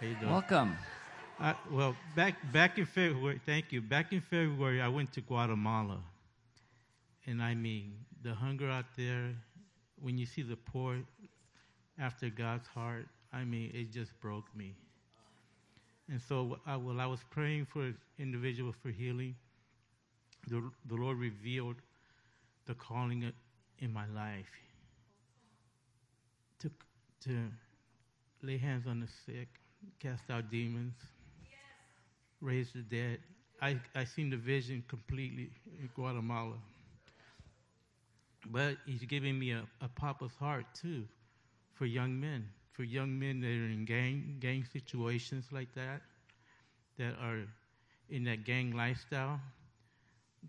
[0.00, 0.30] How you doing?
[0.32, 0.76] welcome.
[1.40, 3.80] I, well, back back in February, thank you.
[3.80, 5.98] Back in February, I went to Guatemala,
[7.26, 7.92] and I mean
[8.22, 9.30] the hunger out there.
[10.00, 10.98] When you see the poor
[11.98, 14.74] after God's heart, I mean it just broke me.
[16.10, 19.34] And so, I, while I was praying for individuals for healing,
[20.48, 21.76] the, the Lord revealed
[22.66, 23.32] the calling
[23.80, 24.50] in my life
[26.60, 26.70] to
[27.20, 27.48] to
[28.42, 29.48] lay hands on the sick,
[30.00, 30.94] cast out demons,
[32.40, 33.18] raise the dead.
[33.62, 35.50] I, I seen the vision completely
[35.80, 36.56] in Guatemala.
[38.46, 41.04] But he's giving me a, a papa's heart too
[41.74, 46.02] for young men, for young men that are in gang gang situations like that,
[46.98, 47.40] that are
[48.10, 49.40] in that gang lifestyle,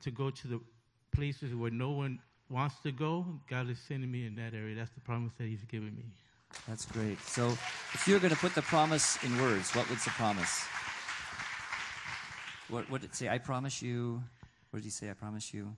[0.02, 0.60] to go to the
[1.14, 2.20] places where no one
[2.50, 3.26] wants to go.
[3.50, 4.76] God is sending me in that area.
[4.76, 6.06] That's the promise that he's given me.
[6.68, 7.20] That's great.
[7.22, 7.48] So,
[7.94, 10.64] if you were going to put the promise in words, what was the promise?
[12.70, 13.30] What, what did it say?
[13.30, 14.24] I promise you.
[14.70, 15.10] What did he say?
[15.10, 15.76] I promise you.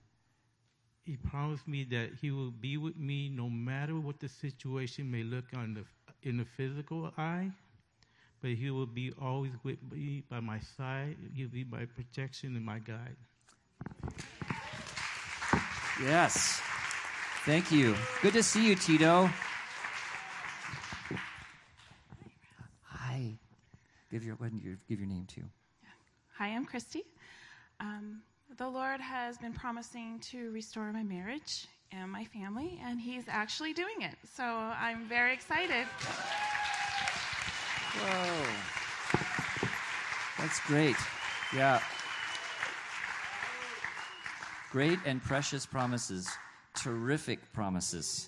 [1.05, 5.24] He promised me that he will be with me no matter what the situation may
[5.24, 5.84] look on the
[6.28, 7.49] in the physical eye,
[8.41, 11.15] but he will be always with me by my side.
[11.34, 13.15] He'll be my protection and my guide.
[16.04, 16.62] Yes.
[17.45, 17.95] Thank you.
[18.22, 19.30] Good to see you, Tito.
[22.84, 23.38] Hi.
[24.12, 25.43] Give your, go ahead and give- give your name too.
[26.38, 27.04] Hi, I'm Christy.
[27.80, 28.22] Um,
[28.58, 33.74] the Lord has been promising to restore my marriage and my family, and He's actually
[33.74, 34.16] doing it.
[34.36, 35.86] So I'm very excited.
[37.95, 38.45] Whoa.
[40.38, 40.95] That's great.
[41.56, 41.80] Yeah.
[44.72, 46.28] Great and precious promises.
[46.76, 48.28] Terrific promises.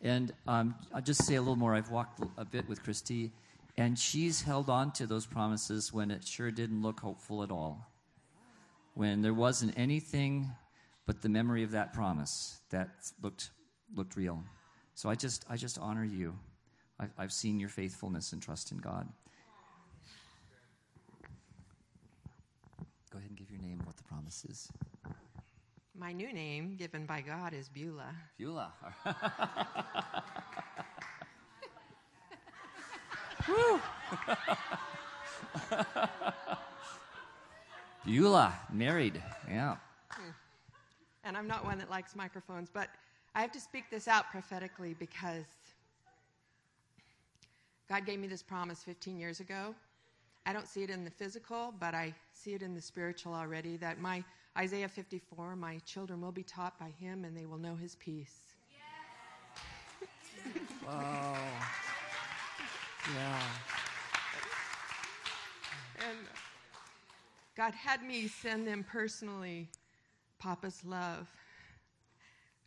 [0.00, 1.74] And um, I'll just say a little more.
[1.74, 3.32] I've walked a bit with Christy,
[3.76, 7.86] and she's held on to those promises when it sure didn't look hopeful at all.
[8.94, 10.50] When there wasn't anything
[11.06, 12.88] but the memory of that promise that
[13.22, 13.50] looked
[13.94, 14.42] looked real.
[14.94, 16.38] So I just I just honor you.
[16.98, 19.08] I've, I've seen your faithfulness and trust in God.
[23.10, 23.82] Go ahead and give your name
[24.12, 24.68] and what the promise is.
[25.94, 28.14] My new name, given by God, is Beulah.
[28.38, 28.72] Beulah.
[38.04, 39.22] Beulah, married.
[39.48, 39.76] Yeah.
[40.10, 40.30] Hmm.
[41.24, 42.88] And I'm not one that likes microphones, but
[43.34, 45.44] I have to speak this out prophetically because
[47.88, 49.74] God gave me this promise 15 years ago.
[50.44, 53.76] I don't see it in the physical, but I see it in the spiritual already
[53.78, 54.24] that my
[54.58, 58.38] Isaiah 54, my children will be taught by him and they will know his peace.
[60.88, 61.36] Oh.
[63.14, 63.40] Yeah.
[66.08, 66.18] And
[67.56, 69.68] God had me send them personally
[70.38, 71.28] Papa's love.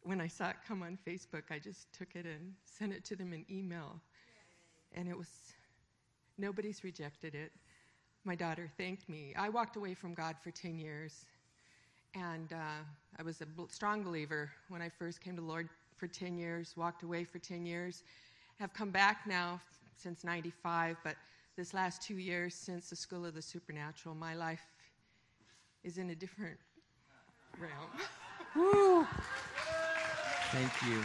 [0.03, 3.15] When I saw it come on Facebook, I just took it and sent it to
[3.15, 3.99] them in email.
[4.93, 5.30] And it was,
[6.38, 7.51] nobody's rejected it.
[8.26, 9.34] My daughter thanked me.
[9.38, 11.26] I walked away from God for 10 years.
[12.15, 12.84] And uh,
[13.19, 17.03] I was a strong believer when I first came to Lord for 10 years, walked
[17.03, 18.03] away for 10 years.
[18.59, 19.61] Have come back now
[19.95, 21.15] since 95, but
[21.57, 24.65] this last two years since the School of the Supernatural, my life
[25.84, 26.57] is in a different
[27.59, 27.89] realm.
[28.55, 29.05] Woo!
[30.51, 31.01] Thank you.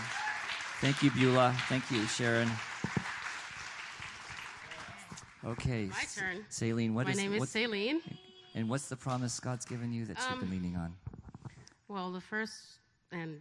[0.81, 1.55] Thank you, Beulah.
[1.69, 2.51] Thank you, Sharon.
[5.45, 5.87] Okay.
[5.87, 6.45] My turn.
[6.49, 8.01] Saline, what My is- name is Saline.
[8.55, 10.95] And what's the promise God's given you that you've been Um, leaning on?
[11.89, 12.79] Well, the first
[13.13, 13.41] and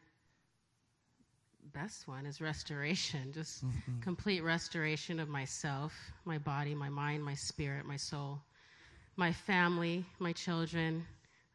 [1.74, 4.02] best one is restoration, just Mhm.
[4.02, 5.94] complete restoration of myself,
[6.26, 8.42] my body, my mind, my spirit, my soul,
[9.16, 11.06] my family, my children.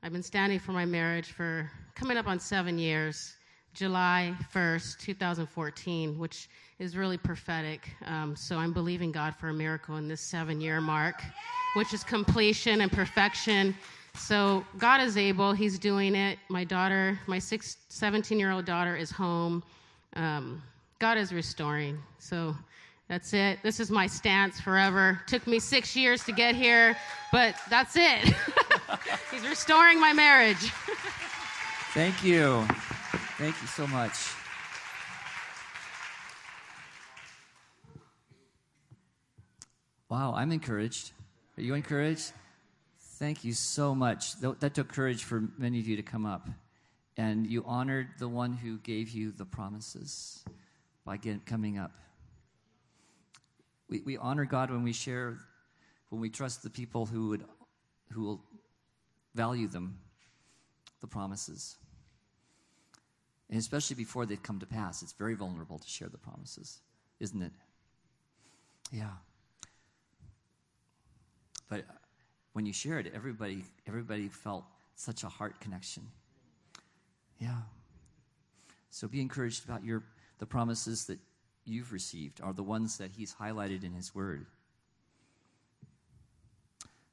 [0.02, 3.36] I've been standing for my marriage for coming up on seven years,
[3.74, 6.48] July 1st, 2014, which
[6.78, 7.90] is really prophetic.
[8.06, 11.22] Um, so I'm believing God for a miracle in this seven year mark,
[11.74, 13.74] which is completion and perfection.
[14.16, 16.38] So God is able, He's doing it.
[16.48, 19.62] My daughter, my 17 year old daughter, is home.
[20.14, 20.62] Um,
[21.00, 21.98] God is restoring.
[22.20, 22.56] So
[23.08, 23.58] that's it.
[23.64, 25.20] This is my stance forever.
[25.26, 26.96] Took me six years to get here,
[27.32, 28.34] but that's it.
[29.32, 30.56] He's restoring my marriage.
[31.92, 32.66] Thank you.
[33.36, 34.12] Thank you so much.
[40.08, 41.10] Wow, I'm encouraged.
[41.58, 42.30] Are you encouraged?
[43.18, 44.36] Thank you so much.
[44.40, 46.48] That took courage for many of you to come up.
[47.16, 50.44] And you honored the one who gave you the promises
[51.04, 51.90] by coming up.
[53.88, 55.38] We, we honor God when we share,
[56.10, 57.44] when we trust the people who, would,
[58.12, 58.44] who will
[59.34, 59.98] value them,
[61.00, 61.76] the promises.
[63.50, 66.80] And especially before they come to pass, it's very vulnerable to share the promises,
[67.20, 67.52] isn't it?
[68.90, 69.10] Yeah.
[71.68, 71.92] But uh,
[72.52, 74.64] when you share it, everybody, everybody felt
[74.96, 76.04] such a heart connection.
[77.38, 77.62] Yeah.
[78.90, 80.04] So be encouraged about your
[80.38, 81.18] the promises that
[81.64, 84.46] you've received are the ones that he's highlighted in his word.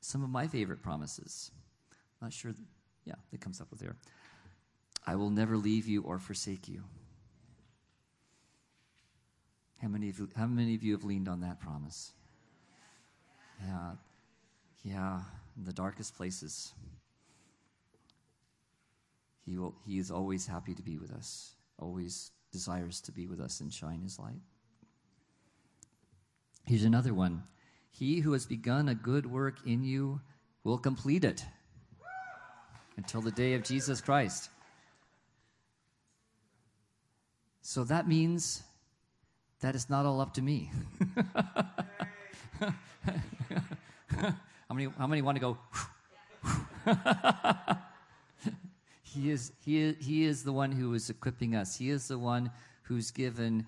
[0.02, 1.52] Some of my favorite promises.
[2.22, 2.54] I'm Not sure.
[3.06, 3.96] yeah, it comes up with there.
[5.06, 6.84] I will never leave you or forsake you.
[9.82, 12.12] How many of you, how many of you have leaned on that promise?
[13.66, 13.94] Yeah.
[14.84, 15.22] Yeah,
[15.58, 16.74] in the darkest places.
[19.46, 23.40] He, will, he is always happy to be with us, always desires to be with
[23.40, 24.42] us and shine his light.
[26.66, 27.44] Here's another one
[27.90, 30.22] He who has begun a good work in you
[30.64, 31.44] will complete it
[32.98, 34.51] until the day of Jesus Christ.
[37.72, 38.64] So that means
[39.62, 40.70] that it's not all up to me.
[42.60, 42.74] how
[44.74, 45.58] many, how many want to go?
[49.04, 52.20] he, is, he, is, he is the one who is equipping us, He is the
[52.20, 52.52] one
[52.82, 53.66] who's given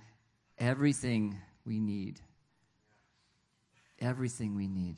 [0.59, 2.19] everything we need.
[3.99, 4.97] Everything we need.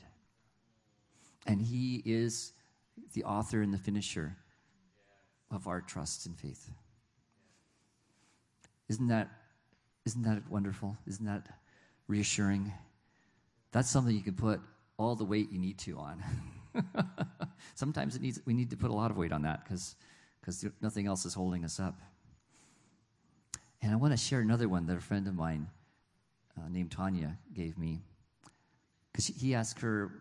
[1.46, 2.54] And He is
[3.12, 4.36] the author and the finisher
[5.52, 6.72] of our trust and faith.
[8.88, 9.28] Isn't that,
[10.04, 10.96] isn't that wonderful?
[11.06, 11.46] Isn't that
[12.08, 12.72] reassuring?
[13.72, 14.60] That's something you can put
[14.96, 16.22] all the weight you need to on.
[17.74, 19.96] Sometimes it needs, we need to put a lot of weight on that because
[20.80, 22.00] nothing else is holding us up.
[23.82, 25.68] And I want to share another one that a friend of mine
[26.56, 28.02] uh, named Tanya gave me.
[29.12, 30.12] Because he asked her,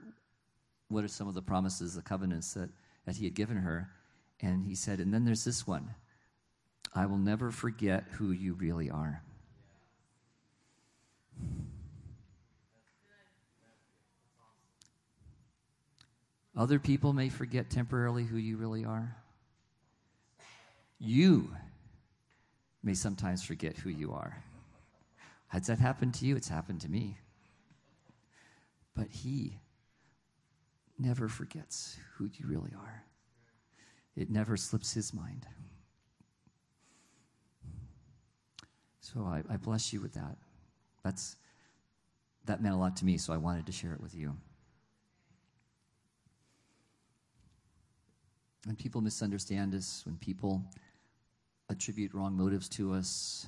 [0.89, 2.69] what are some of the promises, the covenants that,
[3.05, 3.89] that he had given her?
[4.41, 5.89] And he said, and then there's this one
[6.95, 9.21] I will never forget who you really are.
[16.57, 19.17] Other people may forget temporarily who you really are.
[20.97, 21.51] You
[22.81, 24.41] may sometimes forget who you are.
[25.49, 26.37] Has that happened to you?
[26.37, 27.17] It's happened to me.
[28.95, 29.59] But He
[30.97, 33.03] never forgets who you really are,
[34.15, 35.45] it never slips His mind.
[39.13, 40.35] So I, I bless you with that.
[41.03, 41.35] That's,
[42.45, 44.35] that meant a lot to me, so I wanted to share it with you.
[48.65, 50.63] When people misunderstand us, when people
[51.69, 53.45] attribute wrong motives to us,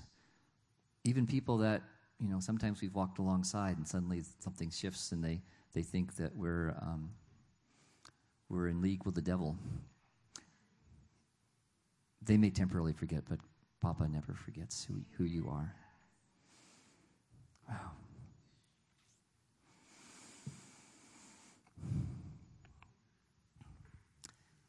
[1.03, 1.81] even people that,
[2.19, 5.41] you know, sometimes we've walked alongside and suddenly something shifts and they,
[5.73, 7.09] they think that we're, um,
[8.47, 9.57] we're in league with the devil.
[12.21, 13.39] They may temporarily forget, but
[13.87, 15.73] Papa never forgets who, who you are.
[17.69, 17.91] Wow.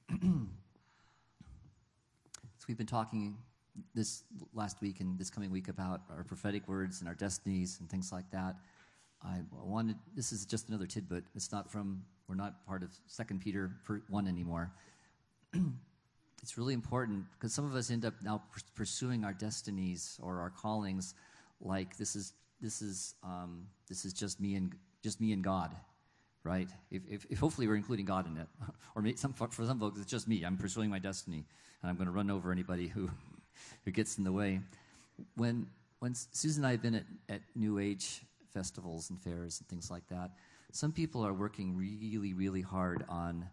[0.21, 0.37] so
[2.69, 3.37] we've been talking
[3.93, 4.23] this
[4.55, 8.13] last week and this coming week about our prophetic words and our destinies and things
[8.13, 8.55] like that.
[9.21, 11.25] I wanted this is just another tidbit.
[11.35, 13.73] It's not from we're not part of Second Peter
[14.09, 14.71] one anymore,
[16.43, 18.43] it's really important because some of us end up now
[18.75, 21.15] pursuing our destinies or our callings
[21.61, 25.75] like this is, this is, um, this is just me and, just me and God
[26.45, 26.69] right?
[26.91, 28.47] If, if, if, hopefully we're including God in it,
[28.95, 30.45] or some, for some folks it's just me.
[30.45, 31.45] I'm pursuing my destiny,
[31.83, 33.11] and I'm going to run over anybody who
[33.85, 34.61] who gets in the way.
[35.37, 35.67] When
[35.99, 38.23] when Susan and I have been at, at New Age
[38.53, 40.31] festivals and fairs and things like that,
[40.73, 43.45] some people are working really really hard on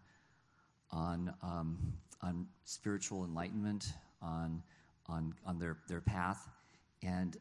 [0.90, 1.92] on um,
[2.22, 3.92] on spiritual enlightenment,
[4.22, 4.62] on
[5.06, 6.48] on on their their path,
[7.02, 7.36] and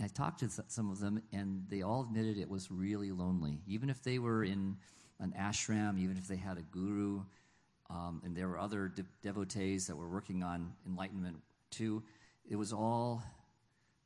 [0.00, 3.60] I talked to some of them, and they all admitted it was really lonely.
[3.66, 4.76] Even if they were in
[5.20, 7.22] an ashram, even if they had a guru,
[7.88, 11.36] um, and there were other de- devotees that were working on enlightenment
[11.70, 12.02] too,
[12.48, 13.22] it was all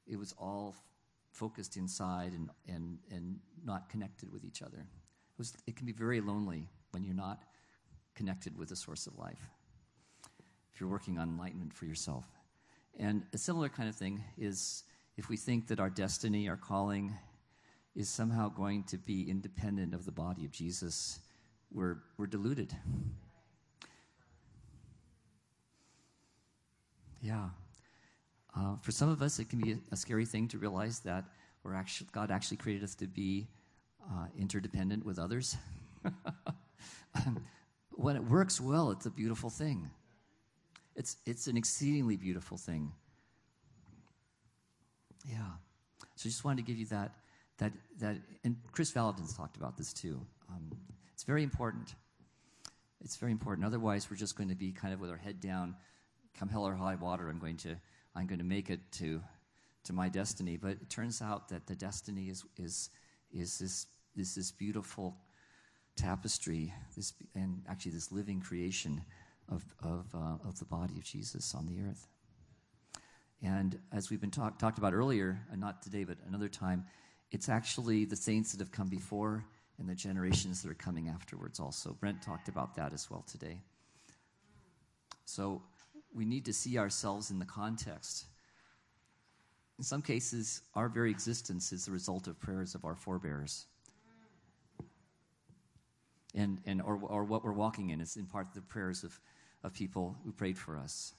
[0.06, 0.74] it was all
[1.32, 4.78] focused inside and, and, and not connected with each other.
[4.78, 7.42] It, was, it can be very lonely when you're not
[8.14, 9.59] connected with the source of life, if
[10.80, 12.24] you're working on enlightenment for yourself.
[12.98, 14.84] And a similar kind of thing is
[15.16, 17.14] if we think that our destiny, our calling,
[17.94, 21.18] is somehow going to be independent of the body of Jesus,
[21.72, 22.74] we're, we're deluded.
[27.20, 27.50] Yeah.
[28.56, 31.24] Uh, for some of us, it can be a, scary thing to realize that
[31.62, 33.46] we're actually, God actually created us to be
[34.10, 35.56] uh, interdependent with others.
[37.90, 39.90] when it works well, it's a beautiful thing.
[41.00, 42.92] It's, it's an exceedingly beautiful thing.
[45.26, 45.38] Yeah.
[46.14, 47.14] So I just wanted to give you that,
[47.56, 50.20] that, that, and Kris Vallotton's talked about this too.
[50.50, 50.70] Um,
[51.14, 51.94] it's very important.
[53.02, 53.66] It's very important.
[53.66, 55.74] Otherwise, we're just going to be kind of with our head down,
[56.38, 57.30] come hell or high water.
[57.30, 57.76] I'm going to,
[58.14, 59.22] I'm going to make it to,
[59.84, 60.58] to my destiny.
[60.58, 62.90] But it turns out that the destiny is, is,
[63.32, 63.86] is this,
[64.18, 65.16] is this beautiful
[65.96, 69.00] tapestry, this, and actually this living creation
[69.50, 72.06] of, of, uh, of the body of Jesus on the earth.
[73.42, 76.84] And as we've been talk, talked about earlier, and not today, but another time,
[77.30, 79.44] it's actually the saints that have come before
[79.78, 81.96] and the generations that are coming afterwards also.
[82.00, 83.60] Brent talked about that as well today.
[85.24, 85.62] So
[86.14, 88.26] we need to see ourselves in the context.
[89.78, 93.66] In some cases, our very existence is the result of prayers of our forebears.
[96.34, 99.18] And, and or, or what we're walking in is in part the prayers of,
[99.62, 101.14] of people who prayed for us.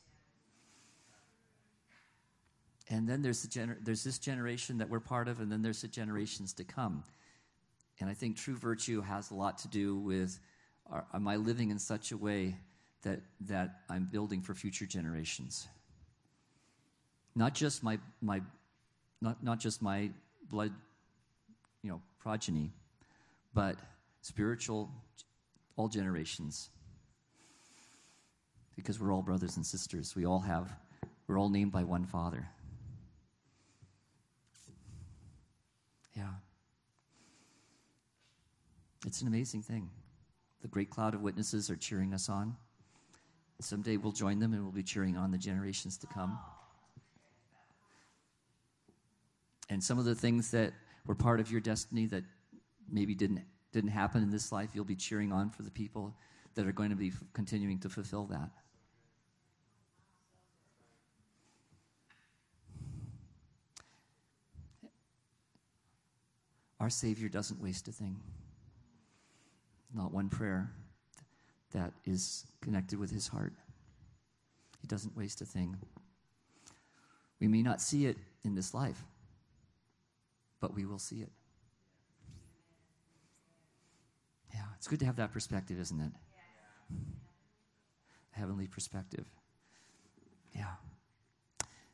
[2.89, 5.82] And then there's, the gener- there's this generation that we're part of, and then there's
[5.82, 7.04] the generations to come.
[8.00, 10.39] And I think true virtue has a lot to do with
[10.92, 12.58] are, am I living in such a way
[13.04, 15.68] that, that I'm building for future generations?
[17.36, 18.42] Not just my, my,
[19.22, 20.10] not, not just my
[20.50, 20.74] blood,
[21.82, 22.72] you know, progeny,
[23.54, 23.78] but
[24.22, 24.89] spiritual,
[25.78, 26.70] all generations.
[28.82, 30.16] Because we're all brothers and sisters.
[30.16, 30.74] We all have,
[31.28, 32.48] we're all named by one Father.
[36.18, 36.32] Yeah.
[39.06, 39.88] It's an amazing thing.
[40.64, 42.56] The great cloud of witnesses are cheering us on.
[43.60, 46.40] Someday we'll join them and we'll be cheering on the generations to come.
[49.70, 50.74] And some of the things that
[51.06, 52.24] were part of your destiny that
[52.92, 56.14] maybe didn't didn't happen in this life, you'll be cheering on for the people
[56.56, 58.50] that are going to be continuing to fulfill that.
[66.82, 68.20] Our Savior doesn't waste a thing.
[69.94, 70.72] Not one prayer
[71.74, 73.54] that is connected with his heart.
[74.82, 75.78] He doesn't waste a thing.
[77.40, 79.04] We may not see it in this life,
[80.60, 81.30] but we will see it.
[84.52, 86.12] Yeah, it's good to have that perspective, isn't it?
[88.32, 89.26] Heavenly perspective.
[90.56, 90.74] Yeah.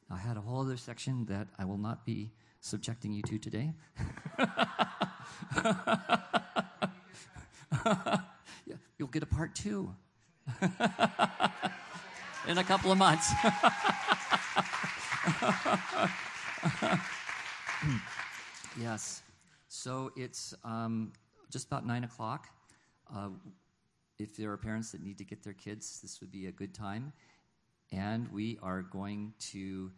[0.10, 3.74] I had a whole other section that I will not be subjecting you to today.
[8.98, 9.94] you'll get a part two
[12.48, 13.32] in a couple of months.
[18.80, 19.22] yes.
[19.68, 21.12] So it's um,
[21.52, 22.48] just about nine o'clock.
[23.14, 23.30] Uh,
[24.20, 26.74] if there are parents that need to get their kids, this would be a good
[26.74, 27.14] time.
[27.92, 29.92] And we are going to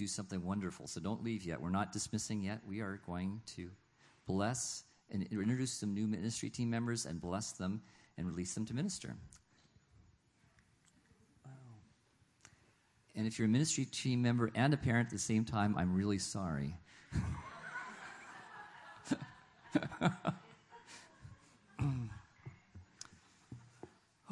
[0.00, 0.86] do something wonderful.
[0.86, 1.60] So don't leave yet.
[1.60, 2.60] We're not dismissing yet.
[2.66, 3.68] We are going to
[4.26, 7.82] bless and introduce some new ministry team members and bless them
[8.16, 9.14] and release them to minister.
[11.44, 11.52] Wow.
[13.14, 15.94] And if you're a ministry team member and a parent at the same time, I'm
[15.94, 16.74] really sorry.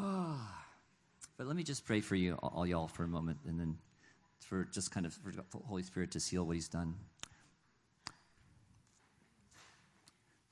[0.00, 0.64] Ah.
[1.36, 3.76] but let me just pray for you, all y'all, for a moment, and then
[4.40, 6.94] for just kind of for the Holy Spirit to seal what He's done.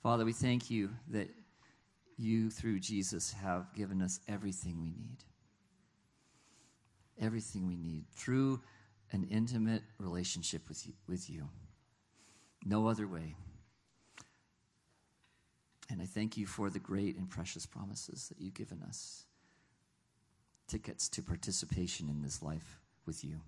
[0.03, 1.28] Father, we thank you that
[2.16, 5.24] you, through Jesus, have given us everything we need.
[7.20, 8.61] Everything we need through
[9.12, 10.93] an intimate relationship with you.
[11.09, 11.49] With you.
[12.64, 13.34] No other way.
[15.89, 19.24] And I thank you for the great and precious promises that you've given us
[20.66, 23.41] tickets to participation in this life with you.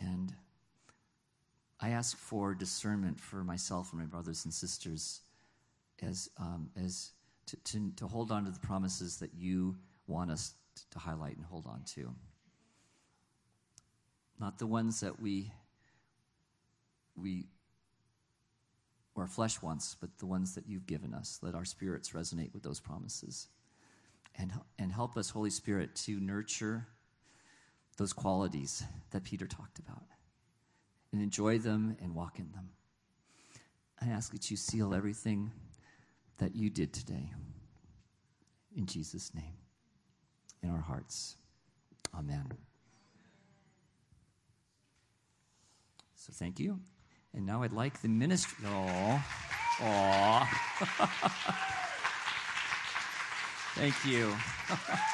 [0.00, 0.34] And
[1.80, 5.20] I ask for discernment for myself and my brothers and sisters
[6.02, 7.12] as, um, as
[7.46, 9.76] to, to, to hold on to the promises that you
[10.06, 10.54] want us
[10.90, 12.14] to highlight and hold on to.
[14.38, 15.52] Not the ones that we,
[17.14, 17.46] we
[19.14, 21.38] or flesh wants, but the ones that you've given us.
[21.42, 23.48] Let our spirits resonate with those promises.
[24.36, 26.86] And, and help us, Holy Spirit, to nurture
[28.00, 30.04] those qualities that Peter talked about
[31.12, 32.70] and enjoy them and walk in them.
[34.00, 35.52] I ask that you seal everything
[36.38, 37.30] that you did today.
[38.74, 39.52] In Jesus' name,
[40.62, 41.36] in our hearts.
[42.18, 42.50] Amen.
[46.14, 46.80] So thank you.
[47.34, 48.66] And now I'd like the ministry.
[48.66, 49.22] Oh,
[49.82, 50.48] aw.
[53.74, 54.34] thank you.